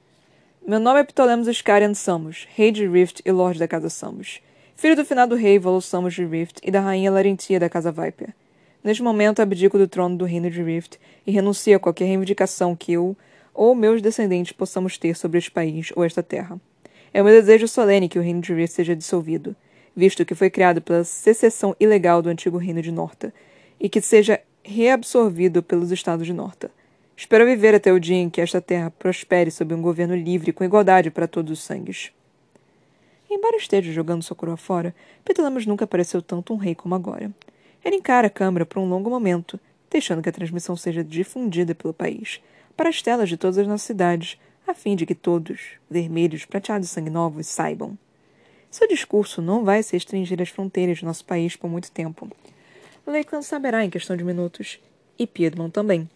[0.65, 4.41] Meu nome é Ptolemos Iscarian Samus, rei de Rift e lorde da casa Samus
[4.77, 8.35] filho do finado rei Volosamos de Rift e da rainha Larentia da Casa Viper.
[8.83, 12.93] Neste momento, abdico do trono do reino de Rift e renuncio a qualquer reivindicação que
[12.93, 13.17] eu
[13.55, 16.61] ou meus descendentes possamos ter sobre este país ou esta terra.
[17.15, 19.55] É o meu desejo solene que o reino de Rift seja dissolvido,
[19.95, 23.33] visto que foi criado pela secessão ilegal do antigo reino de Norta,
[23.79, 26.71] e que seja reabsorvido pelos estados de Norta.
[27.17, 30.65] Espero viver até o dia em que esta terra prospere sob um governo livre com
[30.65, 32.11] igualdade para todos os sangues.
[33.35, 37.33] Embora esteja jogando sua coroa fora, Petelamas nunca pareceu tanto um rei como agora.
[37.83, 39.59] Ele encara a câmara por um longo momento,
[39.90, 42.42] deixando que a transmissão seja difundida pelo país,
[42.77, 46.90] para as telas de todas as nossas cidades, a fim de que todos, vermelhos, prateados
[46.90, 47.97] e sangue novos, saibam.
[48.71, 52.31] Seu discurso não vai se restringir às fronteiras de nosso país por muito tempo.
[53.07, 54.79] Lakeland saberá em questão de minutos,
[55.18, 56.07] e Piedmont também.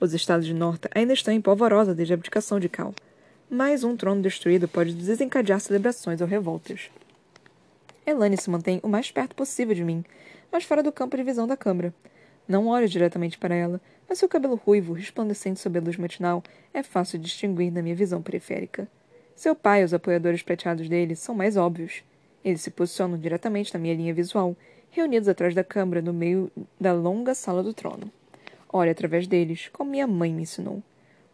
[0.00, 2.94] Os estados de Norte ainda estão em polvorosa desde a abdicação de Cal,
[3.48, 6.90] mais um trono destruído pode desencadear celebrações ou revoltas.
[8.04, 10.04] Elane se mantém o mais perto possível de mim,
[10.50, 11.94] mas fora do campo de visão da câmara.
[12.48, 16.42] Não olho diretamente para ela, mas seu cabelo ruivo, resplandecente sob a luz matinal,
[16.74, 18.88] é fácil de distinguir na minha visão periférica.
[19.36, 22.02] Seu pai e os apoiadores prateados dele são mais óbvios.
[22.44, 24.56] Eles se posicionam diretamente na minha linha visual,
[24.90, 28.10] reunidos atrás da câmara no meio da longa sala do trono.
[28.72, 30.82] Olho através deles, como minha mãe me ensinou.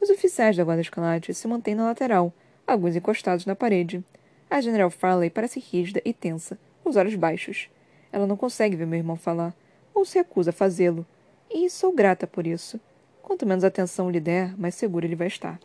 [0.02, 2.32] Os oficiais da Guarda Escarlate se mantêm na lateral,
[2.66, 4.02] alguns encostados na parede.
[4.50, 7.70] A General Farley parece rígida e tensa, os olhos baixos.
[8.10, 9.54] Ela não consegue ver meu irmão falar,
[9.94, 11.06] ou se recusa a fazê-lo,
[11.48, 12.80] e sou grata por isso.
[13.22, 15.60] Quanto menos atenção lhe der, mais seguro ele vai estar.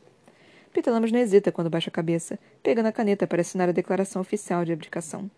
[0.72, 4.64] Peter não hesita quando baixa a cabeça, pegando a caneta para assinar a declaração oficial
[4.64, 5.32] de abdicação.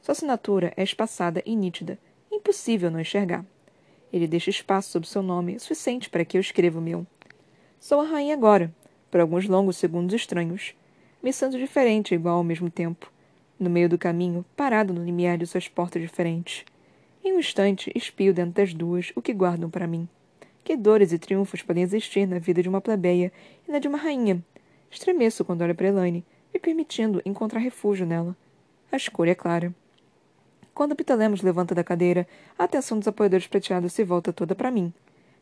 [0.00, 1.98] Sua assinatura é espaçada e nítida,
[2.32, 3.44] impossível não enxergar.
[4.10, 7.06] Ele deixa espaço sob seu nome, suficiente para que eu escreva o meu.
[7.88, 8.74] Sou a rainha agora,
[9.12, 10.74] por alguns longos segundos estranhos.
[11.22, 13.12] Me sinto diferente e igual ao mesmo tempo.
[13.60, 16.64] No meio do caminho, parado no limiar de suas portas diferentes.
[17.24, 20.08] Em um instante, espio dentro das duas o que guardam para mim.
[20.64, 23.32] Que dores e triunfos podem existir na vida de uma plebeia
[23.68, 24.44] e na de uma rainha?
[24.90, 28.36] Estremeço quando olho para Elaine, me permitindo encontrar refúgio nela.
[28.90, 29.72] A escolha é clara.
[30.74, 32.26] Quando Pitalemos levanta da cadeira,
[32.58, 34.92] a atenção dos apoiadores prateados se volta toda para mim.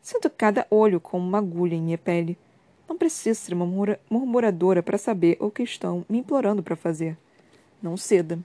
[0.05, 2.37] Sinto cada olho como uma agulha em minha pele.
[2.87, 3.65] Não preciso ser uma
[4.07, 7.17] murmuradora para saber o que estão me implorando para fazer.
[7.81, 8.37] Não ceda.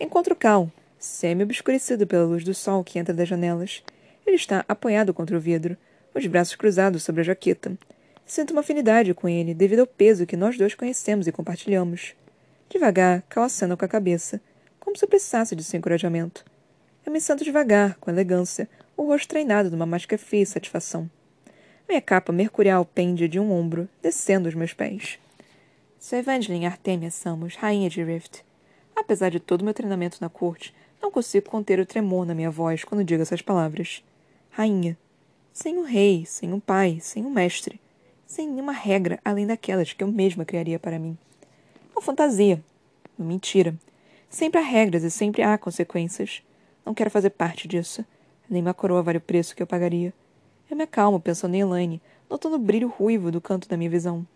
[0.00, 3.82] Encontro Cal, semi-obscurecido pela luz do sol que entra das janelas.
[4.26, 5.76] Ele está apoiado contra o vidro,
[6.14, 7.76] os braços cruzados sobre a jaqueta.
[8.24, 12.14] Sinto uma afinidade com ele devido ao peso que nós dois conhecemos e compartilhamos.
[12.70, 14.40] Devagar, Cal acena com a cabeça,
[14.80, 16.42] como se precisasse de seu encorajamento.
[17.04, 18.66] Eu me sinto devagar, com elegância,
[19.02, 21.10] o rosto treinado numa máscara fria e satisfação.
[21.88, 25.18] Minha capa mercurial pende de um ombro, descendo os meus pés.
[25.98, 28.44] Sou Evangeline Artemia Samos, rainha de Rift.
[28.94, 32.50] Apesar de todo o meu treinamento na corte, não consigo conter o tremor na minha
[32.50, 34.04] voz quando digo essas palavras.
[34.50, 34.96] Rainha.
[35.52, 37.80] Sem um rei, sem um pai, sem um mestre.
[38.24, 41.18] Sem nenhuma regra além daquelas que eu mesma criaria para mim.
[41.90, 42.62] Uma fantasia.
[43.18, 43.74] Uma mentira.
[44.30, 46.40] Sempre há regras e sempre há consequências.
[46.86, 48.04] Não quero fazer parte disso.
[48.52, 50.12] Nem uma coroa vale o preço que eu pagaria.
[50.70, 54.26] Eu me acalmo pensando em Elaine, notando o brilho ruivo do canto da minha visão.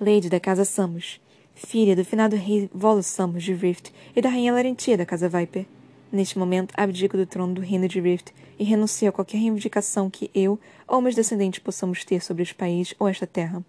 [0.00, 1.20] Lady da Casa Samos,
[1.54, 5.66] filha do finado rei Volo Samos de Rift e da rainha Larentia da Casa Viper.
[6.10, 10.28] Neste momento, abdico do trono do reino de Rift e renuncio a qualquer reivindicação que
[10.34, 13.64] eu ou meus descendentes possamos ter sobre este país ou esta terra.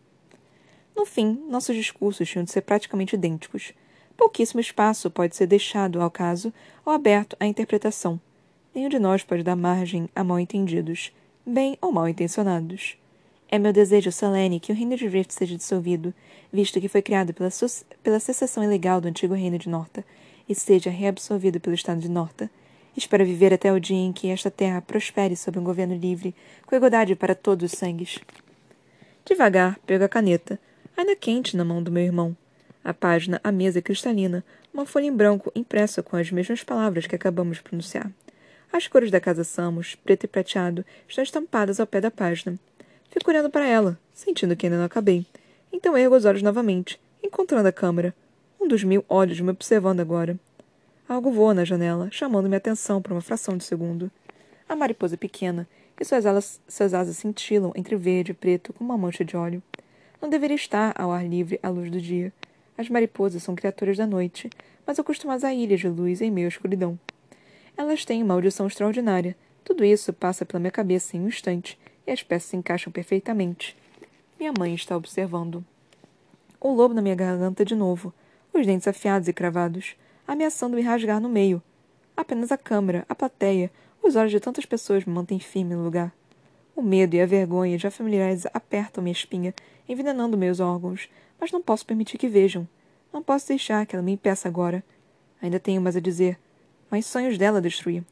[0.95, 3.71] No fim, nossos discursos tinham de ser praticamente idênticos.
[4.17, 6.51] Pouquíssimo espaço pode ser deixado ao caso
[6.84, 8.19] ou aberto à interpretação.
[8.73, 11.12] Nenhum de nós pode dar margem a mal-entendidos
[11.45, 12.97] bem ou mal intencionados.
[13.49, 16.13] É meu desejo solene que o reino de Rift seja dissolvido,
[16.53, 17.49] visto que foi criado pela,
[18.01, 20.05] pela secessão ilegal do antigo reino de Norta,
[20.47, 22.49] e seja reabsorvido pelo estado de Norta.
[22.95, 26.34] Espero viver até o dia em que esta terra prospere sob um governo livre,
[26.65, 28.19] com igualdade para todos os sangues.
[29.25, 30.57] Devagar, pego a caneta,
[30.95, 32.36] ainda quente na mão do meu irmão.
[32.86, 37.15] A página, a mesa cristalina, uma folha em branco impressa com as mesmas palavras que
[37.15, 38.10] acabamos de pronunciar.
[38.73, 42.57] As cores da casa Samos, preto e prateado, estão estampadas ao pé da página.
[43.10, 45.25] Fico olhando para ela, sentindo que ainda não acabei.
[45.73, 48.15] Então ergo os olhos novamente, encontrando a câmara.
[48.60, 50.39] Um dos mil olhos me observando agora.
[51.07, 54.10] Algo voa na janela, chamando minha atenção por uma fração de segundo.
[54.69, 55.67] A mariposa é pequena,
[55.99, 59.62] e suas, alas, suas asas cintilam entre verde e preto como uma mancha de óleo.
[60.21, 62.31] Não deveria estar ao ar livre à luz do dia.
[62.77, 64.49] As mariposas são criaturas da noite,
[64.88, 66.97] mas acostumadas a ilhas de luz em meio à escuridão.
[67.77, 69.36] Elas têm uma audição extraordinária.
[69.63, 73.77] Tudo isso passa pela minha cabeça em um instante, e as peças se encaixam perfeitamente.
[74.39, 75.63] Minha mãe está observando.
[76.60, 78.13] O lobo na minha garganta de novo,
[78.53, 79.95] os dentes afiados e cravados,
[80.27, 81.62] ameaçando me rasgar no meio.
[82.15, 83.71] Apenas a câmara, a plateia,
[84.03, 86.13] os olhos de tantas pessoas me mantêm firme no lugar.
[86.75, 89.53] O medo e a vergonha já familiares apertam minha espinha,
[89.88, 92.67] envenenando meus órgãos, mas não posso permitir que vejam.
[93.12, 94.84] Não posso deixar que ela me impeça agora.
[95.41, 96.39] Ainda tenho mais a dizer
[96.91, 98.04] mas sonhos dela destruí.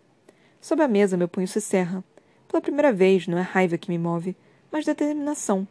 [0.61, 2.03] Sob a mesa, meu punho se cerra.
[2.47, 4.35] Pela primeira vez, não é raiva que me move,
[4.71, 5.67] mas determinação.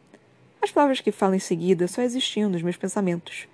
[0.61, 3.49] As palavras que falo em seguida só existiam nos meus pensamentos.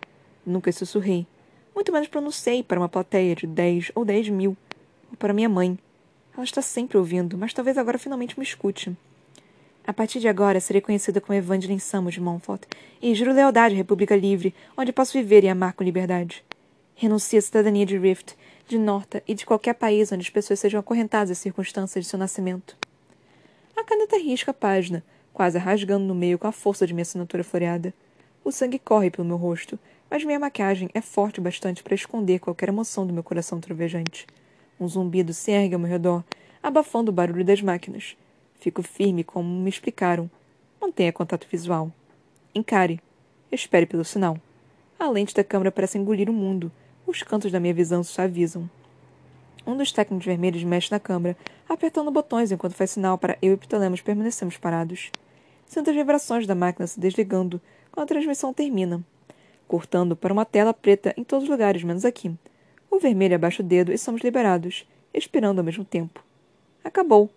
[0.45, 1.27] Nunca sussurrei.
[1.75, 4.57] Muito menos pronunciei para uma plateia de dez ou dez mil.
[5.11, 5.79] Ou para minha mãe.
[6.35, 8.97] Ela está sempre ouvindo, mas talvez agora finalmente me escute.
[9.87, 12.63] A partir de agora, serei conhecida como Evangeline Samos de Montfort
[13.03, 16.43] e juro lealdade à República Livre, onde posso viver e amar com liberdade.
[16.95, 18.35] Renuncio à cidadania de Rift
[18.67, 22.19] de Norta e de qualquer país onde as pessoas sejam acorrentadas às circunstâncias de seu
[22.19, 22.77] nascimento.
[23.77, 27.45] A caneta risca a página, quase rasgando no meio com a força de minha assinatura
[27.45, 27.93] floreada.
[28.45, 29.79] O sangue corre pelo meu rosto,
[30.11, 34.27] mas minha maquiagem é forte o bastante para esconder qualquer emoção do meu coração trovejante.
[34.79, 36.23] Um zumbido se ergue ao meu redor,
[36.63, 38.17] abafando o barulho das máquinas.
[38.61, 40.31] Fico firme como me explicaram.
[40.81, 41.93] Mantenha contato visual.
[42.55, 43.01] Encare.
[43.51, 44.39] Espere pelo sinal.
[44.99, 46.71] A lente da câmera parece engolir o mundo,
[47.07, 48.69] os cantos da minha visão se avisam.
[49.67, 51.37] Um dos técnicos vermelhos mexe na câmera,
[51.69, 55.11] apertando botões enquanto faz sinal para eu e Ptolemos permanecermos parados.
[55.67, 59.03] Sinto as vibrações da máquina se desligando quando a transmissão termina,
[59.69, 62.35] cortando para uma tela preta em todos os lugares, menos aqui.
[62.91, 66.23] O vermelho abaixa o dedo e somos liberados, expirando ao mesmo tempo.
[66.83, 67.31] Acabou.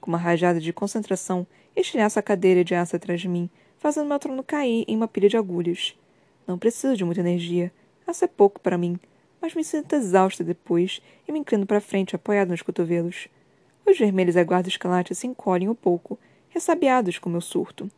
[0.00, 4.18] Com uma rajada de concentração, estilhaço a cadeira de aço atrás de mim, fazendo meu
[4.18, 5.96] trono cair em uma pilha de agulhas.
[6.46, 7.72] Não preciso de muita energia.
[8.04, 8.98] Aço é pouco para mim
[9.42, 13.26] mas me sinto exausta depois e me inclino para frente, apoiado nos cotovelos.
[13.84, 16.16] Os vermelhos aguardos escalates se encolhem um pouco,
[16.48, 17.90] ressabiados com meu surto.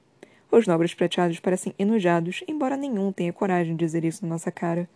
[0.51, 4.89] Os nobres prateados parecem enojados, embora nenhum tenha coragem de dizer isso na nossa cara.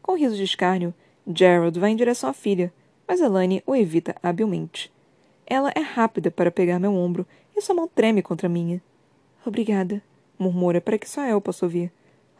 [0.00, 0.94] Com um riso de escárnio,
[1.26, 2.72] Gerald vai em direção à filha,
[3.06, 4.90] mas Elaine o evita habilmente.
[5.46, 8.80] Ela é rápida para pegar meu ombro e sua mão treme contra a minha.
[9.44, 10.02] Obrigada,
[10.38, 11.92] murmura para que só eu possa ouvir.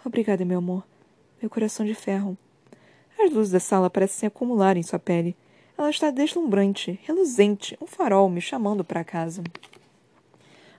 [0.04, 0.84] Obrigada, meu amor.
[1.40, 2.38] Meu coração de ferro.
[3.22, 5.36] As luzes da sala parecem se acumular em sua pele.
[5.76, 9.42] Ela está deslumbrante, reluzente, um farol me chamando para casa.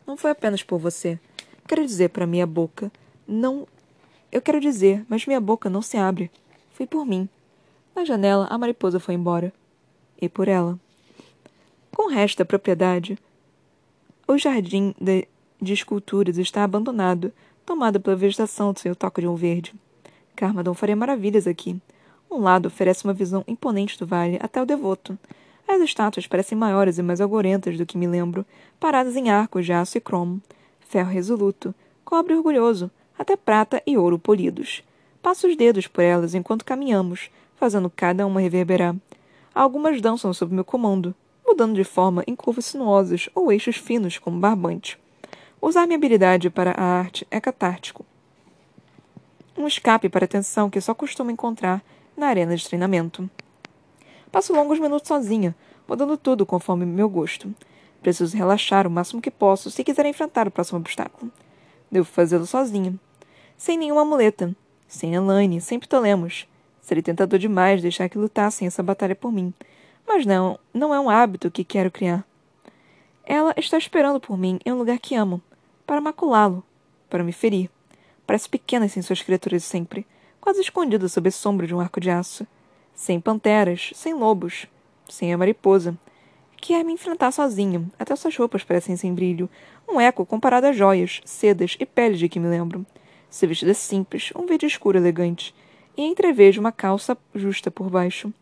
[0.06, 1.20] Não foi apenas por você,
[1.68, 2.92] Quero dizer para minha boca,
[3.28, 3.68] não.
[4.32, 6.30] Eu quero dizer, mas minha boca não se abre.
[6.72, 7.30] Foi por mim.
[7.96, 9.54] Na janela, a mariposa foi embora.
[10.22, 10.78] E por ela.
[11.96, 13.18] Com o resto da propriedade,
[14.28, 15.28] o jardim de,
[15.62, 17.32] de esculturas está abandonado,
[17.66, 19.74] tomado pela vegetação sem o toque de um verde.
[20.36, 21.80] Carmadon faria maravilhas aqui.
[22.34, 25.16] Um lado oferece uma visão imponente do vale até o devoto.
[25.68, 28.44] As estátuas parecem maiores e mais algorentas do que me lembro,
[28.80, 30.42] paradas em arcos de aço e cromo
[30.94, 31.74] ferro resoluto,
[32.06, 34.84] cobre orgulhoso, até prata e ouro polidos.
[35.24, 38.96] Passo os dedos por elas enquanto caminhamos, fazendo cada uma reverberar.
[39.56, 44.40] Algumas dançam sob meu comando, mudando de forma em curvas sinuosas ou eixos finos como
[44.40, 45.00] barbante.
[45.60, 48.06] Usar minha habilidade para a arte é catártico.
[49.58, 51.84] Um escape para a tensão que só costumo encontrar
[52.16, 53.30] na arena de treinamento.
[54.32, 55.56] Passo longos minutos sozinha,
[55.88, 57.54] mudando tudo conforme meu gosto.
[58.02, 61.32] Preciso relaxar o máximo que posso se quiser enfrentar o próximo obstáculo.
[61.90, 63.00] Devo fazê-lo sozinho.
[63.58, 64.56] Sem nenhuma muleta.
[64.88, 66.48] Sem Elaine, sem Ptolemos.
[66.82, 69.54] Seria tentador demais deixar que lutassem essa batalha por mim.
[70.06, 72.26] Mas não, não é um hábito que quero criar.
[73.26, 75.42] Ela está esperando por mim em um lugar que amo,
[75.88, 76.64] para maculá-lo,
[77.10, 77.70] para me ferir.
[78.28, 80.06] Parece pequena sem suas criaturas sempre,
[80.44, 82.46] quase escondida sob a sombra de um arco de aço.
[82.94, 84.68] Sem panteras, sem lobos,
[85.08, 85.98] sem a mariposa,
[86.66, 87.92] Quer me enfrentar sozinho.
[88.00, 89.50] Até suas roupas parecem sem brilho.
[89.86, 92.86] Um eco comparado a joias, sedas e peles de que me lembro.
[93.30, 95.54] Seu vestido é simples, um verde escuro elegante,
[95.98, 98.34] e entrevejo uma calça justa por baixo.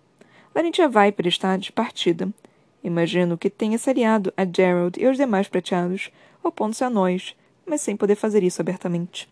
[0.53, 2.29] Larentia Viper está despartida.
[2.83, 6.11] Imagino que tenha se aliado a Gerald e aos demais prateados,
[6.43, 7.35] opondo-se a nós,
[7.65, 9.27] mas sem poder fazer isso abertamente.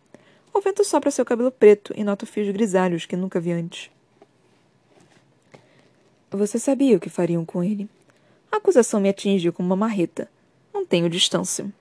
[0.53, 3.89] O vento sopra seu cabelo preto e noto fios grisalhos que nunca vi antes.
[6.31, 7.89] Você sabia o que fariam com ele?
[8.51, 10.29] A acusação me atingiu como uma marreta.
[10.73, 11.71] Não tenho distância.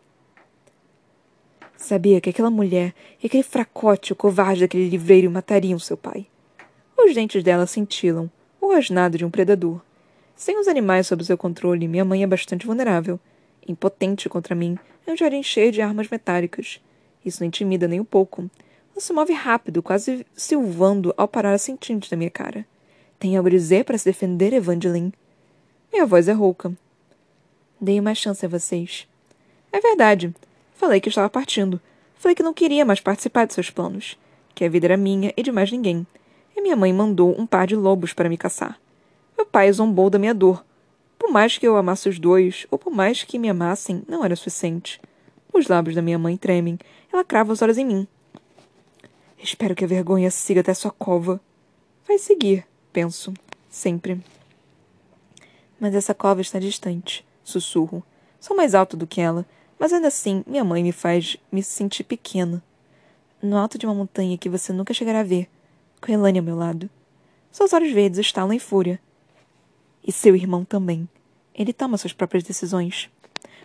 [1.76, 6.26] Sabia que aquela mulher e aquele fracote, o covarde daquele livreiro matariam seu pai.
[6.96, 9.80] Os dentes dela cintilam, o rosnado de um predador.
[10.34, 13.18] Sem os animais sob seu controle, minha mãe é bastante vulnerável.
[13.66, 16.80] Impotente contra mim, é um jardim cheio de armas metálicas.
[17.24, 18.50] Isso não intimida nem um pouco.
[18.92, 22.66] Ela se move rápido, quase silvando ao parar a centímetros da minha cara.
[23.18, 25.12] Tem algo a dizer para se defender, Evangeline?
[25.92, 26.72] Minha voz é rouca.
[27.80, 29.06] Dei uma chance a vocês.
[29.72, 30.34] É verdade.
[30.74, 31.80] Falei que estava partindo.
[32.16, 34.18] Falei que não queria mais participar de seus planos.
[34.54, 36.06] Que a vida era minha e de mais ninguém.
[36.56, 38.80] E minha mãe mandou um par de lobos para me caçar.
[39.36, 40.64] Meu pai zombou da minha dor.
[41.18, 44.34] Por mais que eu amasse os dois, ou por mais que me amassem, não era
[44.34, 45.00] suficiente.
[45.52, 46.78] Os lábios da minha mãe tremem.
[47.12, 48.08] Ela crava os olhos em mim.
[49.38, 51.40] Espero que a vergonha siga até sua cova.
[52.06, 53.32] Vai seguir, penso.
[53.70, 54.20] Sempre.
[55.78, 58.02] Mas essa cova está distante, sussurro.
[58.40, 59.46] Sou mais alto do que ela,
[59.78, 62.62] mas ainda assim minha mãe me faz me sentir pequena.
[63.40, 65.48] No alto de uma montanha que você nunca chegará a ver,
[66.00, 66.90] com Elane ao meu lado.
[67.52, 69.00] Seus olhos verdes estalam em fúria.
[70.04, 71.08] E seu irmão também.
[71.54, 73.08] Ele toma suas próprias decisões.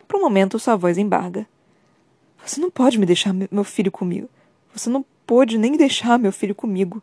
[0.08, 1.48] Por um momento, sua voz embarga.
[2.46, 4.30] Você não pode me deixar meu filho comigo.
[4.74, 7.02] Você não pôde nem deixar meu filho comigo.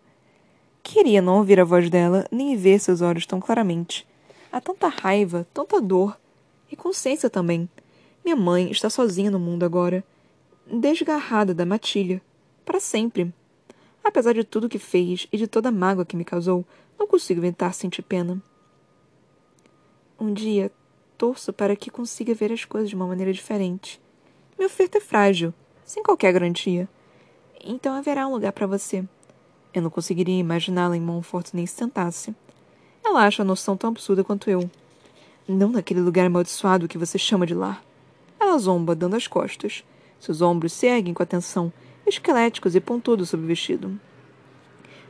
[0.83, 4.07] Queria não ouvir a voz dela, nem ver seus olhos tão claramente.
[4.53, 6.19] Há tanta raiva, tanta dor.
[6.71, 7.69] E consciência também.
[8.23, 10.05] Minha mãe está sozinha no mundo agora.
[10.71, 12.21] Desgarrada da matilha.
[12.65, 13.33] Para sempre.
[14.05, 16.67] Apesar de tudo que fez e de toda a mágoa que me causou,
[16.99, 18.43] não consigo evitar sentir pena.
[20.19, 20.71] Um dia,
[21.17, 24.01] torço para que consiga ver as coisas de uma maneira diferente.
[24.61, 25.55] Minha oferta é frágil,
[25.87, 26.87] sem qualquer garantia.
[27.65, 29.03] Então haverá um lugar para você.
[29.73, 32.35] Eu não conseguiria imaginá-la em Montfort nem se tentasse.
[33.03, 34.71] Ela acha a noção tão absurda quanto eu.
[35.49, 37.83] Não naquele lugar amaldiçoado que você chama de lar.
[38.39, 39.83] Ela zomba, dando as costas.
[40.19, 41.73] Seus ombros se erguem com atenção,
[42.07, 43.99] esqueléticos e pontudos sob o vestido.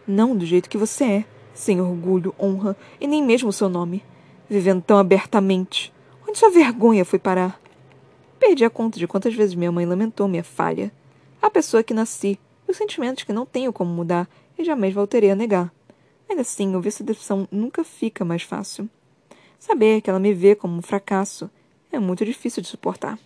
[0.07, 4.05] Não do jeito que você é, sem orgulho, honra e nem mesmo seu nome.
[4.49, 5.93] Vivendo tão abertamente.
[6.25, 7.60] Onde sua vergonha foi parar?
[8.41, 10.91] Perdi a conta de quantas vezes minha mãe lamentou minha falha.
[11.43, 14.27] A pessoa que nasci, os sentimentos que não tenho como mudar
[14.59, 15.71] e jamais voltarei a negar.
[16.29, 18.89] Ainda assim, ouvir essa decepção nunca fica mais fácil.
[19.59, 21.51] Saber que ela me vê como um fracasso
[21.93, 23.19] é muito difícil de suportar.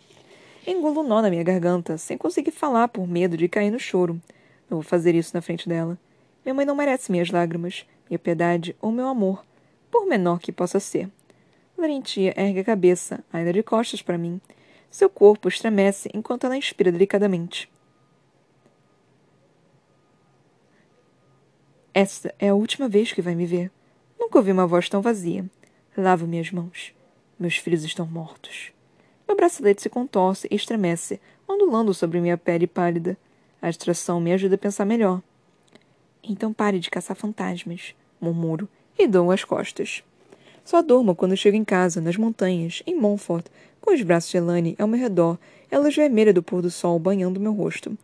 [0.67, 4.21] Engulo um nó na minha garganta, sem conseguir falar por medo de cair no choro.
[4.69, 5.97] Não vou fazer isso na frente dela.
[6.45, 9.45] Minha mãe não merece minhas lágrimas, minha piedade ou meu amor,
[9.93, 11.09] por menor que possa ser.
[11.79, 14.41] Larentia ergue a cabeça, ainda de costas para mim.
[14.95, 17.69] Seu corpo estremece enquanto ela inspira delicadamente.
[21.93, 23.73] Esta é a última vez que vai me ver.
[24.17, 25.51] Nunca ouvi uma voz tão vazia.
[25.97, 26.95] Lavo minhas mãos.
[27.37, 28.71] Meus filhos estão mortos.
[29.27, 33.19] Meu bracelete se contorce e estremece, ondulando sobre minha pele pálida.
[33.61, 35.21] A distração me ajuda a pensar melhor.
[36.23, 40.05] Então pare de caçar fantasmas, murmuro, e dou as costas.
[40.65, 43.47] Só durmo quando chego em casa, nas montanhas, em Montfort,
[43.85, 45.39] com os braços de Elane ao meu redor
[45.71, 47.97] e a luz vermelha do pôr do sol banhando meu rosto.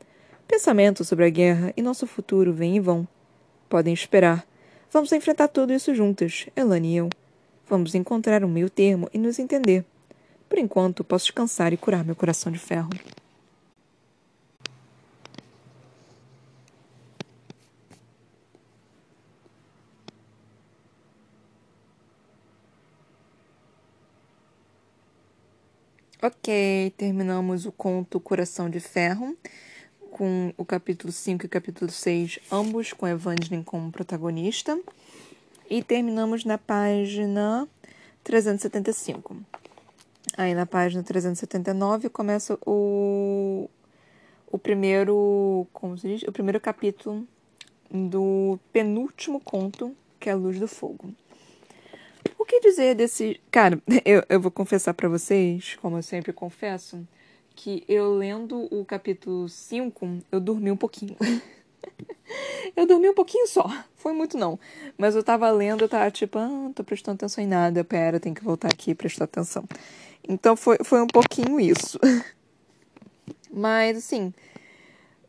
[0.47, 3.09] Pensamentos sobre a guerra e nosso futuro vêm e vão.
[3.67, 4.47] Podem esperar.
[4.93, 7.09] Vamos enfrentar tudo isso juntas, Elane e eu.
[7.67, 9.83] Vamos encontrar um meio termo e nos entender.
[10.51, 12.91] Por enquanto, posso descansar e curar meu coração de ferro.
[26.23, 29.35] Ok, terminamos o conto Coração de Ferro,
[30.11, 34.79] com o capítulo 5 e o capítulo 6, ambos com Evangeline como protagonista.
[35.71, 37.67] E terminamos na página
[38.23, 39.35] 375.
[40.37, 43.71] Aí na página 379 começa o,
[44.53, 45.67] o primeiro.
[45.73, 46.23] Como se diz?
[46.25, 47.27] O primeiro capítulo
[47.91, 51.15] do penúltimo conto, que é a Luz do Fogo.
[52.51, 53.41] Que dizer desse.
[53.49, 57.07] Cara, eu, eu vou confessar para vocês, como eu sempre confesso,
[57.55, 61.17] que eu lendo o capítulo 5, eu dormi um pouquinho.
[62.75, 63.71] eu dormi um pouquinho só.
[63.95, 64.59] Foi muito não.
[64.99, 67.85] Mas eu tava lendo, eu tava tipo, ah, não tô prestando atenção em nada.
[67.85, 69.63] Pera, tem que voltar aqui e prestar atenção.
[70.29, 72.01] Então foi, foi um pouquinho isso.
[73.49, 74.35] Mas assim,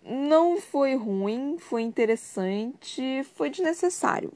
[0.03, 4.33] não foi ruim, foi interessante, foi desnecessário.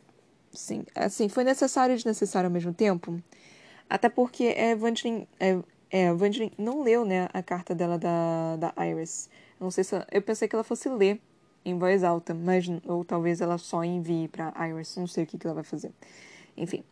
[0.56, 3.22] Sim, assim, foi necessário e desnecessário ao mesmo tempo.
[3.90, 5.58] Até porque a Evangeline, é,
[5.92, 9.30] é, Evangeline não leu, né, a carta dela da, da Iris.
[9.60, 11.20] Não sei se ela, eu pensei que ela fosse ler
[11.64, 15.38] em voz alta, mas ou talvez ela só envie para Iris, não sei o que,
[15.38, 15.92] que ela vai fazer.
[16.58, 16.84] Enfim.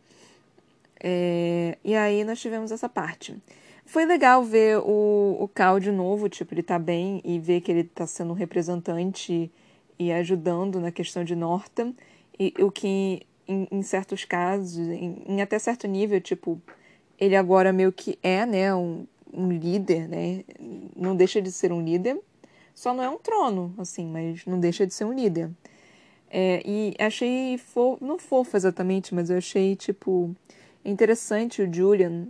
[1.02, 3.36] É, e aí nós tivemos essa parte.
[3.84, 7.70] Foi legal ver o, o Cal de novo, tipo, ele tá bem e ver que
[7.70, 9.52] ele tá sendo um representante
[9.98, 11.94] e ajudando na questão de Norton.
[12.38, 16.60] E o que em, em certos casos, em, em, até certo nível, tipo,
[17.18, 20.44] ele agora meio que é, né, um, um líder, né?
[20.96, 22.18] Não deixa de ser um líder,
[22.74, 25.50] só não é um trono, assim, mas não deixa de ser um líder.
[26.30, 30.34] É, e achei, fofo, não fofo exatamente, mas eu achei, tipo,
[30.84, 32.26] interessante o Julian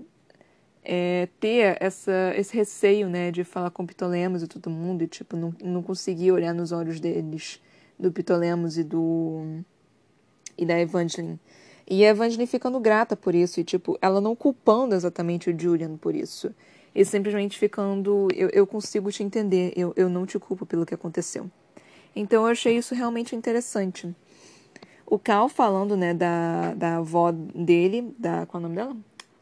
[0.84, 5.36] é, ter essa, esse receio, né, de falar com Ptolemos e todo mundo, e, tipo,
[5.36, 7.60] não, não conseguir olhar nos olhos deles,
[7.98, 9.64] do Ptolemos e do
[10.56, 11.38] e da Evangeline.
[11.88, 15.96] E a Evangeline ficando grata por isso, e tipo, ela não culpando exatamente o Julian
[15.96, 16.54] por isso.
[16.94, 20.94] E simplesmente ficando, eu, eu consigo te entender, eu, eu não te culpo pelo que
[20.94, 21.50] aconteceu.
[22.14, 24.14] Então eu achei isso realmente interessante.
[25.06, 28.46] O Cal falando, né, da, da avó dele, da.
[28.46, 28.96] Qual é o nome dela?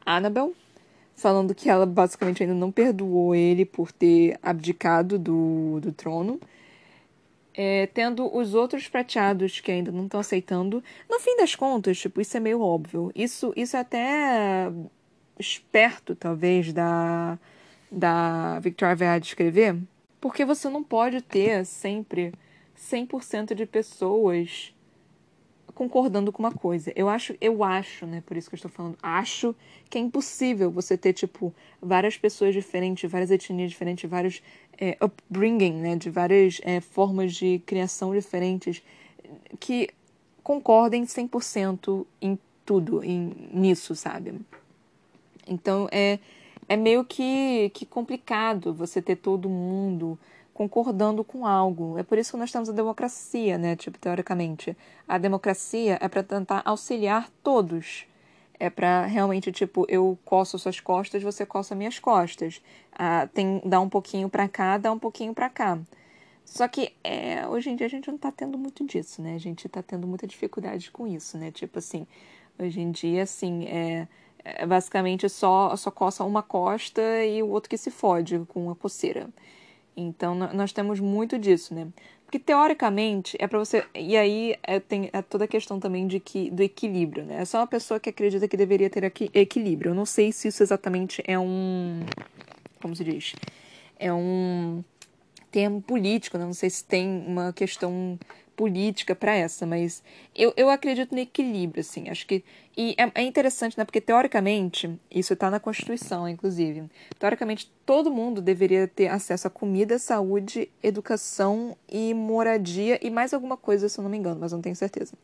[0.05, 0.53] Annabel.
[1.15, 6.41] Falando que ela basicamente ainda não perdoou ele por ter abdicado do, do trono
[7.55, 10.83] é, tendo os outros prateados que ainda não estão aceitando.
[11.09, 13.11] No fim das contas, tipo, isso é meio óbvio.
[13.15, 14.71] Isso, isso é até
[15.39, 17.39] esperto, talvez, da,
[17.91, 19.77] da Victoria Vead escrever,
[20.21, 22.33] porque você não pode ter sempre
[22.77, 24.75] 100% de pessoas
[25.83, 26.93] concordando com uma coisa.
[26.95, 29.55] Eu acho, eu acho, né, por isso que eu estou falando, acho
[29.91, 34.43] que é impossível você ter, tipo, várias pessoas diferentes, várias etnias diferentes, vários
[34.79, 38.81] é, upbringing, né, de várias é, formas de criação diferentes,
[39.59, 39.89] que
[40.45, 44.35] concordem 100% em tudo, em, nisso, sabe?
[45.49, 46.21] Então, é,
[46.69, 50.17] é meio que, que complicado você ter todo mundo
[50.69, 51.99] concordando com algo.
[51.99, 53.77] É por isso que nós temos a democracia, né?
[53.77, 54.77] Tipo, teoricamente.
[55.07, 58.07] A democracia é para tentar auxiliar todos.
[58.59, 62.63] É para realmente, tipo, eu coço suas costas, você coça minhas costas.
[62.93, 65.79] Ah, tem, dá um pouquinho para cá, dá um pouquinho para cá.
[66.45, 69.35] Só que é, hoje em dia a gente não tá tendo muito disso, né?
[69.35, 71.51] A gente tá tendo muita dificuldade com isso, né?
[71.51, 72.07] Tipo assim,
[72.59, 74.07] hoje em dia, assim, é,
[74.45, 78.77] é basicamente só, só coça uma costa e o outro que se fode com a
[78.77, 79.29] coceira.
[79.97, 81.89] Então, nós temos muito disso, né?
[82.25, 83.85] Porque, teoricamente, é para você...
[83.95, 87.43] E aí, é, tem é toda a questão também de que, do equilíbrio, né?
[87.43, 89.91] É só uma pessoa que acredita que deveria ter aqui, equilíbrio.
[89.91, 92.01] Eu não sei se isso exatamente é um...
[92.81, 93.35] Como se diz?
[94.03, 94.83] é um
[95.53, 96.45] termo político, né?
[96.45, 98.19] não sei se tem uma questão
[98.63, 100.05] política para essa, mas
[100.37, 102.45] eu, eu acredito no equilíbrio, assim, acho que,
[102.77, 106.89] e é, é interessante, né, porque teoricamente, isso está na Constituição, inclusive,
[107.19, 113.57] teoricamente todo mundo deveria ter acesso a comida, saúde, educação e moradia e mais alguma
[113.57, 115.15] coisa, se eu não me engano, mas não tenho certeza.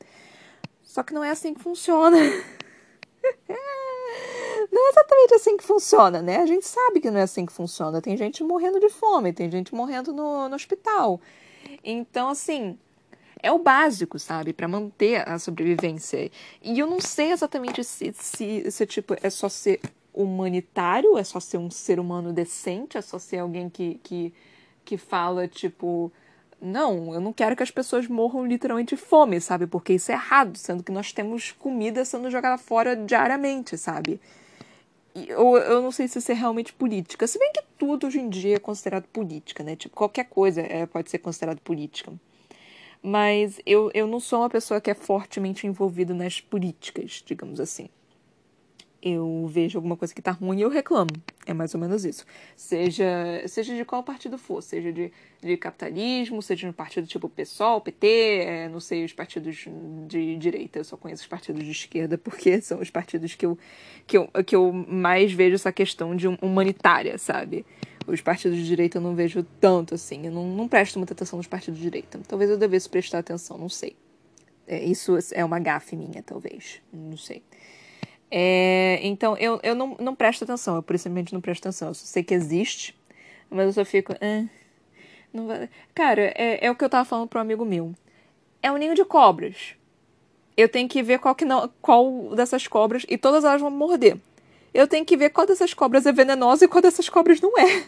[0.82, 2.18] Só que não é assim que funciona.
[4.72, 6.38] não é exatamente assim que funciona, né?
[6.38, 8.02] A gente sabe que não é assim que funciona.
[8.02, 11.20] Tem gente morrendo de fome, tem gente morrendo no, no hospital.
[11.84, 12.76] Então, assim,
[13.42, 14.52] é o básico, sabe?
[14.52, 16.30] para manter a sobrevivência.
[16.62, 19.80] E eu não sei exatamente se, se, se tipo, é só ser
[20.12, 24.34] humanitário, é só ser um ser humano decente, é só ser alguém que, que,
[24.84, 26.10] que fala, tipo,
[26.60, 29.66] não, eu não quero que as pessoas morram literalmente de fome, sabe?
[29.66, 34.20] Porque isso é errado, sendo que nós temos comida sendo jogada fora diariamente, sabe?
[35.36, 37.26] ou eu não sei se isso é realmente política.
[37.26, 39.74] Se bem que tudo hoje em dia é considerado política, né?
[39.74, 42.12] Tipo, qualquer coisa é, pode ser considerado política.
[43.02, 47.88] Mas eu, eu não sou uma pessoa que é fortemente envolvida nas políticas, digamos assim
[49.00, 51.10] eu vejo alguma coisa que tá ruim e eu reclamo.
[51.46, 52.26] É mais ou menos isso.
[52.56, 53.06] Seja,
[53.46, 57.80] seja de qual partido for, seja de, de capitalismo, seja de um partido tipo PSOL,
[57.80, 59.66] PT, é, não sei os partidos
[60.06, 63.56] de direita, eu só conheço os partidos de esquerda porque são os partidos que eu,
[64.06, 67.64] que eu, que eu mais vejo essa questão de humanitária, sabe?
[68.08, 71.36] Os partidos de direita eu não vejo tanto assim, eu não, não presto muita atenção
[71.36, 72.18] nos partidos de direita.
[72.26, 73.94] Talvez eu devesse prestar atenção, não sei.
[74.66, 76.80] É, isso é uma gafe minha, talvez.
[76.92, 77.42] Não sei.
[78.30, 81.88] É, então, eu, eu não, não presto atenção, eu simplesmente não presto atenção.
[81.88, 82.98] Eu sei que existe,
[83.50, 84.14] mas eu só fico.
[84.20, 84.46] Ah,
[85.32, 85.68] não vai...
[85.94, 87.94] Cara, é, é o que eu tava falando pro amigo meu.
[88.62, 89.74] É um ninho de cobras.
[90.56, 93.06] Eu tenho que ver qual, que não, qual dessas cobras.
[93.08, 94.18] E todas elas vão morder.
[94.74, 97.84] Eu tenho que ver qual dessas cobras é venenosa e qual dessas cobras não é.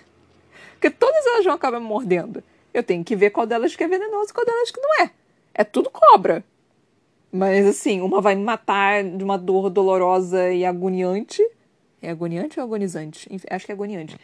[0.81, 2.43] Porque todas elas vão acabar me mordendo.
[2.73, 5.11] Eu tenho que ver qual delas que é venenosa e qual delas que não é.
[5.53, 6.43] É tudo cobra.
[7.31, 11.47] Mas assim, uma vai me matar de uma dor dolorosa e agoniante.
[12.01, 13.29] É agoniante ou agonizante?
[13.51, 14.17] Acho que é agoniante.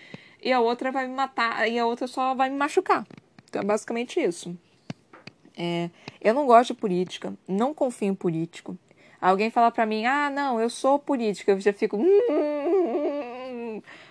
[0.42, 3.06] E a outra vai me matar, e a outra só vai me machucar.
[3.48, 4.56] Então é basicamente isso.
[5.58, 5.90] É,
[6.22, 8.78] eu não gosto de política, não confio em político.
[9.20, 11.96] Alguém fala pra mim, ah, não, eu sou política, eu já fico.
[11.98, 13.25] Hum,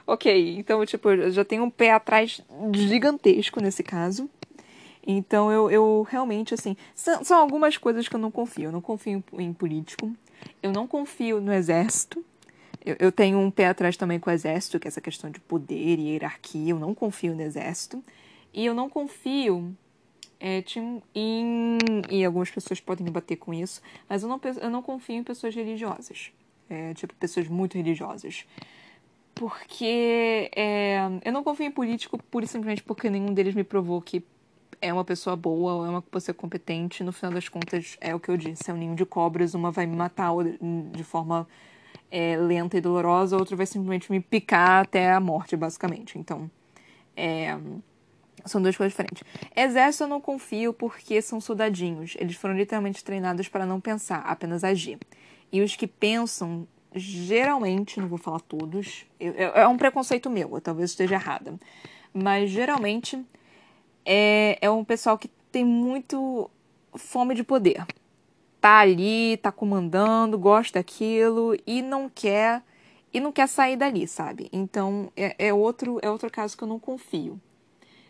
[0.06, 2.42] ok, então, tipo, eu já tenho um pé atrás
[2.74, 4.30] gigantesco nesse caso.
[5.06, 8.66] Então eu, eu realmente, assim, são, são algumas coisas que eu não confio.
[8.66, 10.12] Eu não confio em, político,
[10.64, 12.26] eu não confio no exército.
[12.84, 15.40] Eu, eu tenho um pé atrás também com o exército, que é essa questão de
[15.40, 16.72] poder e hierarquia.
[16.72, 18.04] Eu não confio no exército.
[18.54, 19.76] E eu não confio
[20.40, 20.64] é,
[21.14, 21.78] em.
[22.10, 25.24] E algumas pessoas podem me bater com isso, mas eu não, eu não confio em
[25.24, 26.32] pessoas religiosas.
[26.70, 28.46] É, tipo, pessoas muito religiosas.
[29.36, 34.02] Porque é, eu não confio em político pura e simplesmente porque nenhum deles me provou
[34.02, 34.24] que
[34.82, 38.30] é uma pessoa boa, é uma pessoa competente, no final das contas é o que
[38.30, 40.32] eu disse, é um ninho de cobras, uma vai me matar
[40.92, 41.48] de forma
[42.10, 46.18] é, lenta e dolorosa, a outra vai simplesmente me picar até a morte, basicamente.
[46.18, 46.50] Então,
[47.16, 47.58] é,
[48.46, 49.24] são duas coisas diferentes.
[49.56, 54.64] Exército eu não confio porque são soldadinhos, eles foram literalmente treinados para não pensar, apenas
[54.64, 55.00] agir.
[55.52, 60.92] E os que pensam, geralmente, não vou falar todos, é um preconceito meu, eu talvez
[60.92, 61.60] esteja errada,
[62.14, 63.22] mas geralmente
[64.06, 66.50] é, é um pessoal que tem muito
[66.96, 67.86] fome de poder.
[68.62, 72.64] Tá ali, tá comandando, gosta daquilo e não quer
[73.14, 74.50] e não quer sair dali, sabe?
[74.52, 77.40] Então é, é outro é outro caso que eu não confio.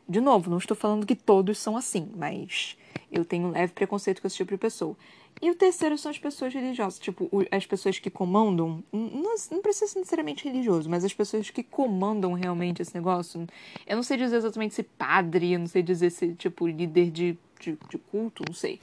[0.08, 2.78] De novo, não estou falando que todos são assim, mas
[3.12, 4.96] eu tenho um leve preconceito com esse tipo de pessoa.
[5.42, 9.88] E o terceiro são as pessoas religiosas, tipo, as pessoas que comandam, não, não precisa
[9.88, 13.46] ser necessariamente religioso, mas as pessoas que comandam realmente esse negócio.
[13.86, 17.38] Eu não sei dizer exatamente se padre, eu não sei dizer se, tipo, líder de,
[17.60, 18.80] de, de culto, não sei.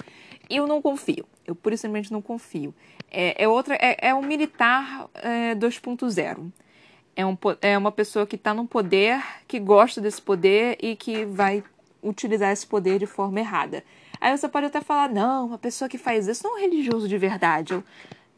[0.48, 2.74] Eu não confio, eu pura e simplesmente não confio.
[3.10, 6.52] É, é outra, é, é um militar é, 2.0.
[7.16, 11.24] É, um, é uma pessoa que está no poder, que gosta desse poder e que
[11.24, 11.64] vai
[12.02, 13.82] utilizar esse poder de forma errada.
[14.22, 17.08] Aí você pode até falar, não, uma pessoa que faz isso não é um religioso
[17.08, 17.72] de verdade.
[17.72, 17.82] Eu,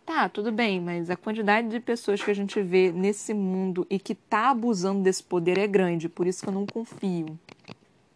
[0.06, 3.98] tá, tudo bem, mas a quantidade de pessoas que a gente vê nesse mundo e
[3.98, 7.38] que tá abusando desse poder é grande, por isso que eu não confio.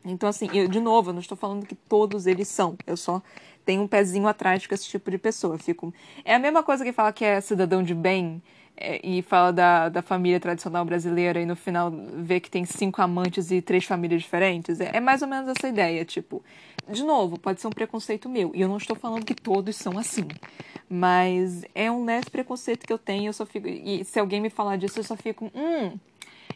[0.03, 2.75] Então, assim, eu, de novo, eu não estou falando que todos eles são.
[2.87, 3.21] Eu só
[3.67, 5.59] tenho um pezinho atrás com esse tipo de pessoa.
[5.59, 5.93] Fico...
[6.25, 8.43] É a mesma coisa que fala que é cidadão de bem
[9.03, 13.51] e fala da, da família tradicional brasileira e no final vê que tem cinco amantes
[13.51, 14.81] e três famílias diferentes.
[14.81, 16.43] É, é, mais ou menos essa ideia, tipo.
[16.89, 18.53] De novo, pode ser um preconceito meu.
[18.55, 20.27] E eu não estou falando que todos são assim.
[20.89, 23.29] Mas é um leve preconceito que eu tenho.
[23.29, 23.69] Eu só fico.
[23.69, 25.51] E se alguém me falar disso, eu só fico.
[25.55, 25.99] Hum,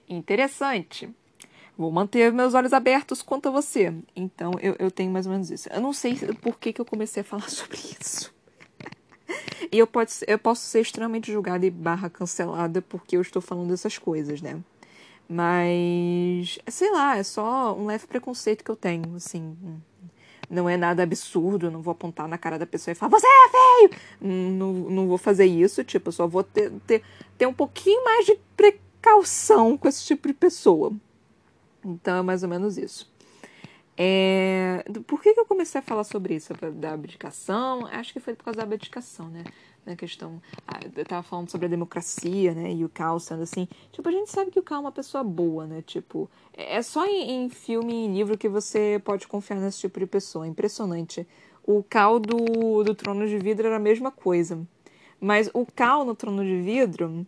[0.09, 1.11] interessante.
[1.77, 3.93] Vou manter meus olhos abertos quanto a você.
[4.15, 5.69] Então, eu, eu tenho mais ou menos isso.
[5.71, 8.33] Eu não sei por que, que eu comecei a falar sobre isso.
[9.71, 13.71] E eu, pode, eu posso ser extremamente julgada e barra cancelada porque eu estou falando
[13.71, 14.61] dessas coisas, né?
[15.29, 19.57] Mas, sei lá, é só um leve preconceito que eu tenho, assim.
[20.51, 23.49] Não é nada absurdo, não vou apontar na cara da pessoa e falar, você é
[23.49, 23.91] feio!
[24.21, 27.03] Não, não vou fazer isso, tipo, eu só vou ter, ter,
[27.39, 30.93] ter um pouquinho mais de precaução com esse tipo de pessoa.
[31.85, 33.12] Então é mais ou menos isso.
[33.97, 34.85] É...
[35.07, 36.53] Por que, que eu comecei a falar sobre isso?
[36.75, 37.87] Da abdicação?
[37.87, 39.45] Acho que foi por causa da abdicação, né?
[39.85, 40.41] Na questão.
[40.67, 42.73] Ah, eu tava falando sobre a democracia, né?
[42.73, 43.69] E o Cal sendo assim.
[43.91, 45.83] Tipo, a gente sabe que o Cal é uma pessoa boa, né?
[45.83, 50.07] Tipo, é só em, em filme e livro que você pode confiar nesse tipo de
[50.07, 50.47] pessoa.
[50.47, 51.27] Impressionante.
[51.65, 54.67] O Cal do, do Trono de Vidro era a mesma coisa.
[55.21, 57.27] Mas o Cal no Trono de Vidro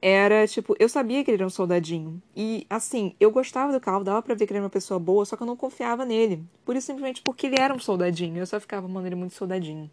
[0.00, 2.20] era tipo, eu sabia que ele era um soldadinho.
[2.34, 5.24] E assim, eu gostava do Cal, dava pra ver que ele era uma pessoa boa,
[5.24, 6.44] só que eu não confiava nele.
[6.64, 8.36] Por isso, simplesmente porque ele era um soldadinho.
[8.38, 9.90] Eu só ficava, mano, ele é muito soldadinho.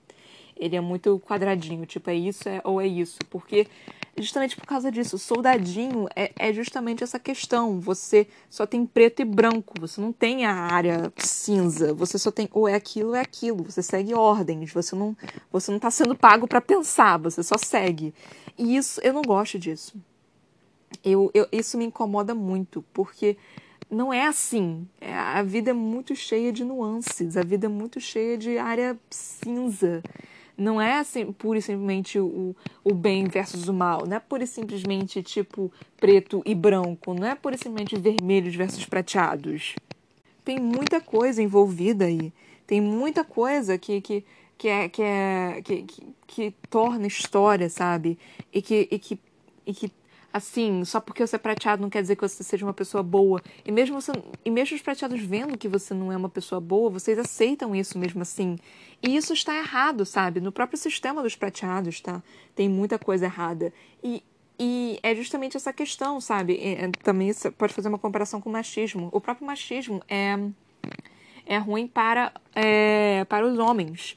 [0.55, 3.17] Ele é muito quadradinho, tipo, é isso é, ou é isso.
[3.29, 3.65] Porque,
[4.17, 7.79] justamente por causa disso, soldadinho é, é justamente essa questão.
[7.79, 11.93] Você só tem preto e branco, você não tem a área cinza.
[11.95, 13.63] Você só tem ou é aquilo ou é aquilo.
[13.63, 15.17] Você segue ordens, você não,
[15.51, 18.13] você não tá sendo pago para pensar, você só segue.
[18.57, 19.95] E isso, eu não gosto disso.
[21.03, 23.37] Eu, eu, isso me incomoda muito, porque
[23.89, 24.87] não é assim.
[24.99, 28.97] É, a vida é muito cheia de nuances, a vida é muito cheia de área
[29.09, 30.03] cinza.
[30.55, 34.05] Não é assim, pura e simplesmente o, o bem versus o mal.
[34.05, 37.13] Não é pura e simplesmente tipo preto e branco.
[37.13, 39.75] Não é pura e simplesmente vermelhos versus prateados.
[40.45, 42.31] Tem muita coisa envolvida aí.
[42.67, 44.23] Tem muita coisa que, que,
[44.57, 48.17] que, é, que, é, que, que, que torna história, sabe?
[48.51, 49.19] E que, e que,
[49.65, 49.91] e que
[50.33, 53.39] assim, só porque você é prateado não quer dizer que você seja uma pessoa boa.
[53.63, 54.11] E mesmo, você,
[54.43, 57.99] e mesmo os prateados vendo que você não é uma pessoa boa, vocês aceitam isso
[57.99, 58.57] mesmo assim.
[59.01, 60.41] E isso está errado, sabe?
[60.41, 62.23] No próprio sistema dos prateados, tá?
[62.55, 63.71] Tem muita coisa errada.
[64.03, 64.23] E,
[64.59, 66.57] e é justamente essa questão, sabe?
[66.59, 69.09] É, também você pode fazer uma comparação com o machismo.
[69.11, 70.35] O próprio machismo é,
[71.45, 74.15] é ruim para, é, para os homens.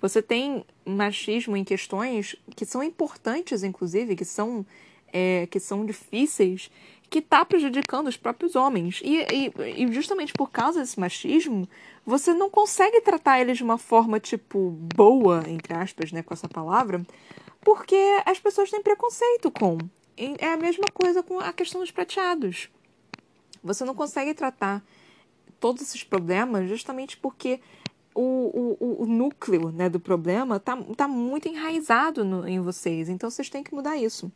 [0.00, 4.64] Você tem machismo em questões que são importantes, inclusive, que são
[5.12, 6.70] é, que são difíceis,
[7.10, 9.00] que está prejudicando os próprios homens.
[9.02, 11.68] E, e, e, justamente por causa desse machismo,
[12.04, 16.48] você não consegue tratar eles de uma forma, tipo, boa, entre aspas, né, com essa
[16.48, 17.04] palavra,
[17.60, 17.96] porque
[18.26, 19.78] as pessoas têm preconceito com.
[20.16, 22.68] É a mesma coisa com a questão dos prateados.
[23.62, 24.84] Você não consegue tratar
[25.60, 27.60] todos esses problemas justamente porque
[28.20, 33.08] o, o, o núcleo né, do problema está tá muito enraizado no, em vocês.
[33.08, 34.30] Então vocês têm que mudar isso.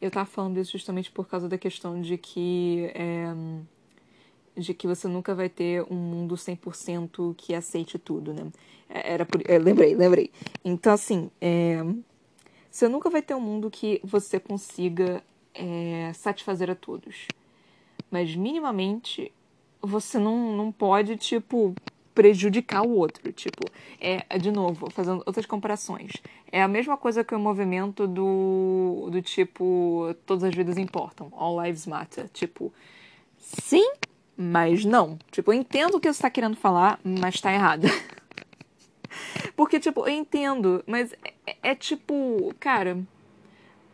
[0.00, 2.90] Eu tava falando isso justamente por causa da questão de que.
[2.94, 3.34] É,
[4.56, 8.52] de que você nunca vai ter um mundo 100% que aceite tudo, né?
[8.88, 10.30] É, era por, eu lembrei, lembrei.
[10.64, 11.82] Então, assim, é,
[12.70, 17.26] você nunca vai ter um mundo que você consiga é, satisfazer a todos.
[18.12, 19.32] Mas, minimamente,
[19.82, 21.74] você não, não pode, tipo,
[22.14, 23.32] prejudicar o outro.
[23.32, 23.64] Tipo,
[24.00, 26.12] é, de novo, fazendo outras comparações.
[26.50, 31.62] É a mesma coisa que o movimento do, do tipo, todas as vidas importam, all
[31.62, 32.28] lives matter.
[32.28, 32.72] Tipo,
[33.38, 33.92] sim,
[34.36, 35.18] mas não.
[35.30, 37.86] Tipo, eu entendo o que você está querendo falar, mas está errado.
[39.56, 41.12] Porque, tipo, eu entendo, mas
[41.46, 42.98] é, é tipo, cara,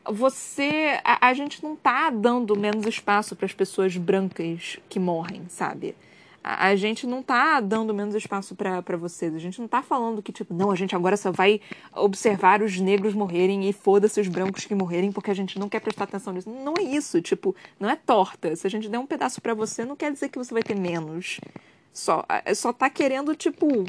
[0.05, 0.99] você.
[1.05, 5.95] A, a, gente não tá dando menos espaço para as pessoas brancas que morrem, sabe?
[6.43, 9.35] A, a gente não tá dando menos espaço para vocês.
[9.35, 11.61] A gente não tá falando que, tipo, não, a gente agora só vai
[11.95, 15.81] observar os negros morrerem e foda-se os brancos que morrerem porque a gente não quer
[15.81, 16.51] prestar atenção nisso.
[16.51, 18.55] Não é isso, tipo, não é torta.
[18.57, 20.77] Se a gente der um pedaço para você, não quer dizer que você vai ter
[20.77, 21.41] menos.
[21.93, 22.25] Só,
[22.55, 23.85] só tá querendo, tipo,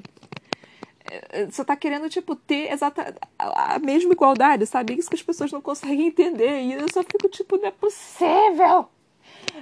[1.09, 4.93] é, é, só tá querendo, tipo, ter exata, a mesma igualdade, sabe?
[4.93, 6.61] Isso que as pessoas não conseguem entender.
[6.61, 8.89] E eu só fico, tipo, não é possível!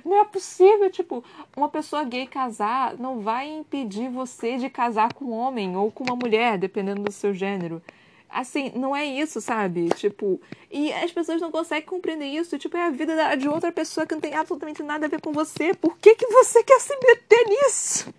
[0.03, 1.23] Não é possível, tipo,
[1.55, 6.03] uma pessoa gay casar não vai impedir você de casar com um homem ou com
[6.03, 7.81] uma mulher, dependendo do seu gênero.
[8.29, 9.89] Assim, não é isso, sabe?
[9.89, 12.59] Tipo, e as pessoas não conseguem compreender isso.
[12.59, 15.31] Tipo, é a vida de outra pessoa que não tem absolutamente nada a ver com
[15.31, 15.73] você.
[15.73, 18.13] Por que, que você quer se meter nisso?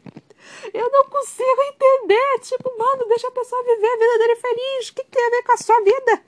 [0.74, 2.40] Eu não consigo entender.
[2.40, 4.88] Tipo, mano, deixa a pessoa viver a vida dele feliz.
[4.88, 6.22] O que, que tem a ver com a sua vida?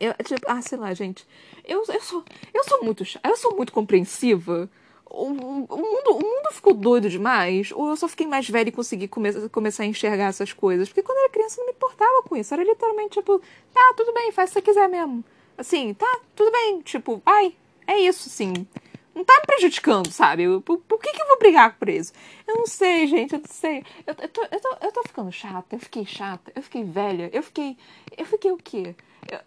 [0.00, 1.26] Eu, tipo, ah, sei lá, gente.
[1.64, 4.70] Eu, eu, sou, eu sou muito eu sou muito compreensiva.
[5.06, 7.70] O, o, mundo, o mundo ficou doido demais?
[7.72, 10.88] Ou eu só fiquei mais velha e consegui come, começar a enxergar essas coisas?
[10.88, 12.54] Porque quando eu era criança eu não me importava com isso.
[12.54, 13.40] Era literalmente tipo,
[13.72, 15.22] tá, tudo bem, faz o que você quiser mesmo.
[15.56, 16.80] Assim, tá, tudo bem.
[16.80, 17.54] Tipo, ai,
[17.86, 18.66] é isso, sim.
[19.14, 20.44] não tá me prejudicando, sabe?
[20.60, 22.12] Por, por que, que eu vou brigar por isso?
[22.46, 23.84] Eu não sei, gente, eu não sei.
[24.06, 27.30] Eu, eu, tô, eu, tô, eu tô ficando chata, eu fiquei chata, eu fiquei velha,
[27.32, 27.76] eu fiquei.
[28.16, 28.94] Eu fiquei o quê?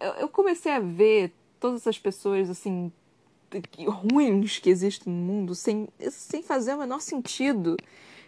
[0.00, 2.92] Eu, eu comecei a ver todas essas pessoas, assim,
[3.86, 7.76] ruins que existem no mundo sem, sem fazer o menor sentido.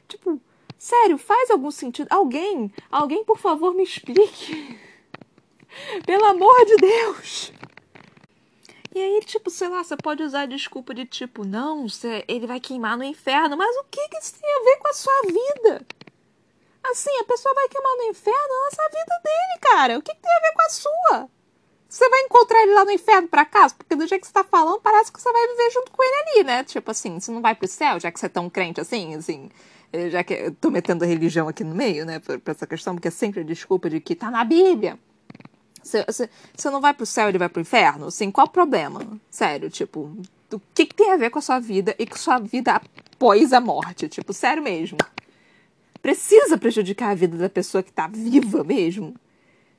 [0.06, 0.40] Tipo,
[0.78, 2.08] sério, faz algum sentido?
[2.10, 4.78] Alguém, alguém, por favor, me explique.
[6.06, 7.52] Pelo amor de Deus!
[8.94, 12.46] E aí, tipo, sei lá, você pode usar a desculpa de tipo, não, você, ele
[12.46, 15.22] vai queimar no inferno, mas o que, que isso tem a ver com a sua
[15.22, 15.86] vida?
[16.82, 19.98] Assim, a pessoa vai queimar no inferno, nossa a vida dele, cara.
[19.98, 21.37] O que, que tem a ver com a sua?
[21.88, 23.74] Você vai encontrar ele lá no inferno por acaso?
[23.74, 26.14] Porque do jeito que você tá falando, parece que você vai viver junto com ele
[26.16, 26.64] ali, né?
[26.64, 29.48] Tipo assim, você não vai pro céu, já que você é tão crente assim, assim.
[29.90, 32.18] Eh, já que eu tô metendo a religião aqui no meio, né?
[32.18, 34.98] Pra, pra essa questão, porque é sempre a desculpa de que tá na Bíblia.
[35.82, 38.08] Você não vai pro céu, ele vai pro inferno?
[38.08, 39.00] Assim, qual o problema?
[39.30, 40.12] Sério, tipo,
[40.52, 42.74] o que, que tem a ver com a sua vida e com a sua vida
[42.74, 44.08] após a morte?
[44.08, 44.98] Tipo, sério mesmo.
[46.02, 49.14] Precisa prejudicar a vida da pessoa que tá viva mesmo?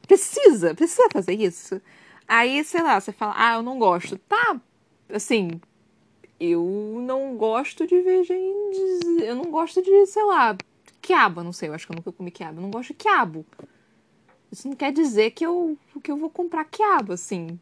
[0.09, 1.79] Precisa, precisa fazer isso.
[2.27, 4.17] Aí, sei lá, você fala, ah, eu não gosto.
[4.17, 4.59] Tá,
[5.07, 5.61] assim,
[6.39, 9.23] eu não gosto de ver gente.
[9.23, 10.57] Eu não gosto de, sei lá,
[10.99, 12.57] quiabo, não sei, eu acho que eu nunca comi quiabo.
[12.57, 13.45] Eu não gosto de quiabo.
[14.51, 17.59] Isso não quer dizer que eu, que eu vou comprar quiabo, assim.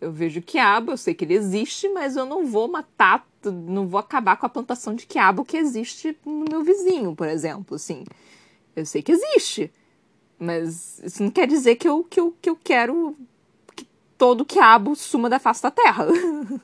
[0.00, 4.00] Eu vejo quiabo, eu sei que ele existe, mas eu não vou matar, não vou
[4.00, 8.02] acabar com a plantação de quiabo que existe no meu vizinho, por exemplo, assim.
[8.74, 9.70] Eu sei que existe,
[10.42, 13.16] mas isso não quer dizer que eu, que eu, que eu quero
[13.76, 13.86] que
[14.18, 16.06] todo quiabo suma da face da terra.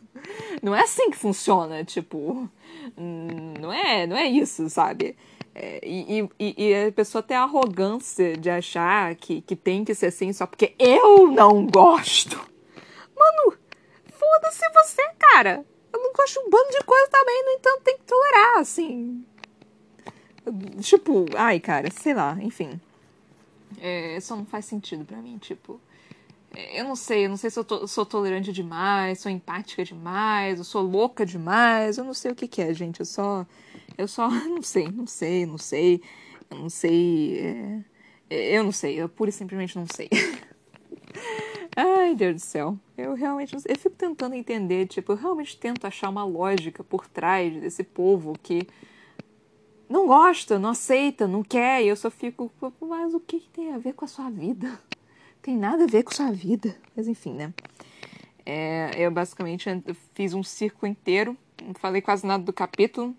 [0.61, 2.51] não é assim que funciona, tipo,
[2.97, 5.17] não é, não é isso, sabe?
[5.55, 9.95] É, e, e, e, a pessoa tem a arrogância de achar que, que tem que
[9.95, 12.37] ser assim só porque eu não gosto.
[13.17, 13.57] Mano,
[14.11, 15.65] foda-se você, cara.
[15.93, 19.25] Eu não gosto de um bando de coisa também, no entanto, tem que tolerar, assim.
[20.81, 22.81] Tipo, ai, cara, sei lá, enfim.
[23.81, 25.81] É, isso não faz sentido para mim, tipo.
[26.55, 30.59] É, eu não sei, eu não sei se eu sou tolerante demais, sou empática demais,
[30.59, 33.01] eu sou louca demais, eu não sei o que, que é, gente.
[33.01, 33.47] Eu só
[33.99, 36.01] eu só não sei, não sei, não sei,
[36.51, 37.39] eu não sei.
[37.41, 37.85] É,
[38.31, 40.09] é, eu não sei, eu pura e simplesmente não sei.
[41.77, 42.79] Ai, Deus do céu.
[42.97, 43.73] Eu realmente não sei.
[43.73, 48.35] Eu fico tentando entender, tipo, eu realmente tento achar uma lógica por trás desse povo
[48.43, 48.67] que
[49.89, 53.79] não gosta, não aceita, não quer, e eu só fico, mas o que tem a
[53.79, 54.79] ver com a sua vida?
[55.41, 56.77] Tem nada a ver com a sua vida.
[56.95, 57.55] Mas enfim, né?
[58.45, 59.69] É, eu basicamente
[60.15, 63.15] fiz um circo inteiro, não falei quase nada do capítulo,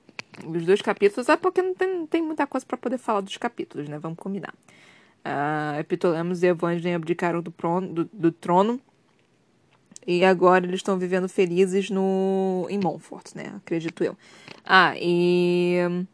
[0.45, 3.87] os dois capítulos, é porque não tem, tem muita coisa para poder falar dos capítulos,
[3.87, 3.99] né?
[3.99, 4.53] Vamos combinar.
[5.19, 8.79] Uh, Epitolemos e Evangeline abdicaram do, prono, do, do, trono
[10.07, 13.53] e agora eles estão vivendo felizes no em Montfort, né?
[13.57, 14.17] Acredito eu.
[14.65, 16.05] Ah, e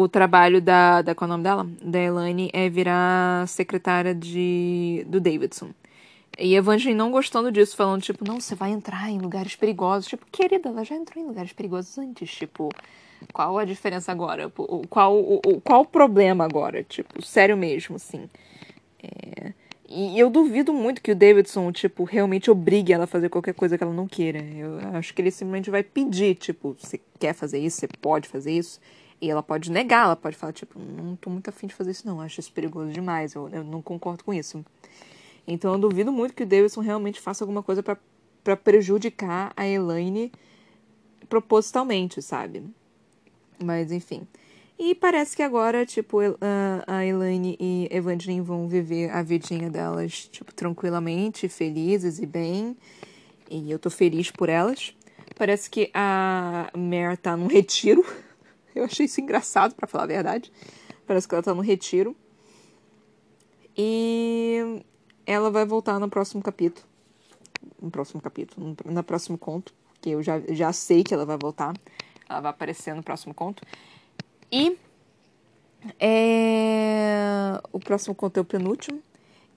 [0.00, 1.66] o trabalho da, da qual é o nome dela?
[1.82, 5.70] Da Elaine é virar secretária de do Davidson.
[6.38, 10.08] E Evangeline não gostando disso, falando, tipo, não, você vai entrar em lugares perigosos.
[10.08, 12.30] Tipo, querida, ela já entrou em lugares perigosos antes.
[12.30, 12.68] Tipo,
[13.32, 14.48] qual a diferença agora?
[14.88, 16.84] Qual o, qual o problema agora?
[16.84, 18.30] Tipo, sério mesmo, assim.
[19.02, 19.52] É...
[19.90, 23.78] E eu duvido muito que o Davidson, tipo, realmente obrigue ela a fazer qualquer coisa
[23.78, 24.38] que ela não queira.
[24.38, 28.52] Eu acho que ele simplesmente vai pedir, tipo, você quer fazer isso, você pode fazer
[28.52, 28.78] isso.
[29.20, 32.06] E ela pode negar, ela pode falar, tipo, não tô muito afim de fazer isso
[32.06, 34.64] não, acho isso perigoso demais, eu, eu não concordo com isso.
[35.46, 40.30] Então eu duvido muito que o Davidson realmente faça alguma coisa para prejudicar a Elaine
[41.28, 42.62] propositalmente, sabe?
[43.58, 44.26] Mas enfim.
[44.78, 46.18] E parece que agora, tipo,
[46.86, 52.76] a Elaine e Evangeline vão viver a vidinha delas, tipo, tranquilamente, felizes e bem.
[53.50, 54.94] E eu tô feliz por elas.
[55.34, 58.04] Parece que a Mare tá num retiro.
[58.78, 60.52] Eu achei isso engraçado, para falar a verdade.
[61.06, 62.16] Parece que ela tá num retiro.
[63.76, 64.84] E
[65.26, 66.86] ela vai voltar no próximo capítulo.
[67.80, 69.74] No próximo capítulo, no, no próximo conto.
[70.00, 71.74] Que eu já, já sei que ela vai voltar.
[72.28, 73.64] Ela vai aparecer no próximo conto.
[74.50, 74.78] E
[75.98, 77.60] é...
[77.72, 79.02] o próximo conto é o penúltimo.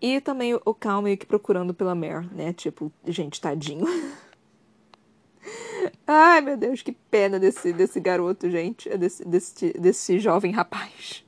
[0.01, 2.53] E também o Cal meio que procurando pela Mare, né?
[2.53, 3.85] Tipo, gente, tadinho.
[6.05, 8.89] Ai, meu Deus, que pena desse, desse garoto, gente.
[8.97, 11.23] Desse, desse, desse jovem rapaz.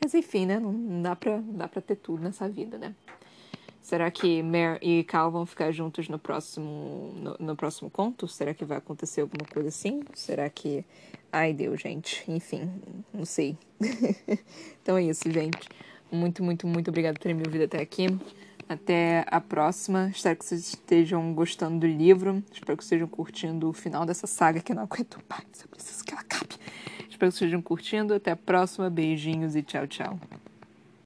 [0.00, 0.58] Mas enfim, né?
[0.58, 2.94] Não dá pra, não dá pra ter tudo nessa vida, né?
[3.82, 8.28] Será que Mare e Cal vão ficar juntos no próximo, no, no, próximo conto?
[8.28, 10.02] Será que vai acontecer alguma coisa assim?
[10.14, 10.84] Será que.
[11.32, 12.22] Ai, Deus, gente.
[12.28, 12.70] Enfim,
[13.12, 13.56] não sei.
[14.80, 15.68] então é isso, gente.
[16.12, 18.06] Muito, muito, muito obrigada por terem me ouvido até aqui.
[18.70, 20.12] Até a próxima.
[20.14, 22.40] Espero que vocês estejam gostando do livro.
[22.52, 25.42] Espero que vocês estejam curtindo o final dessa saga que eu não aguento mais.
[25.60, 26.54] Eu preciso que ela acabe.
[27.00, 28.14] Espero que vocês estejam curtindo.
[28.14, 28.88] Até a próxima.
[28.88, 30.20] Beijinhos e tchau, tchau.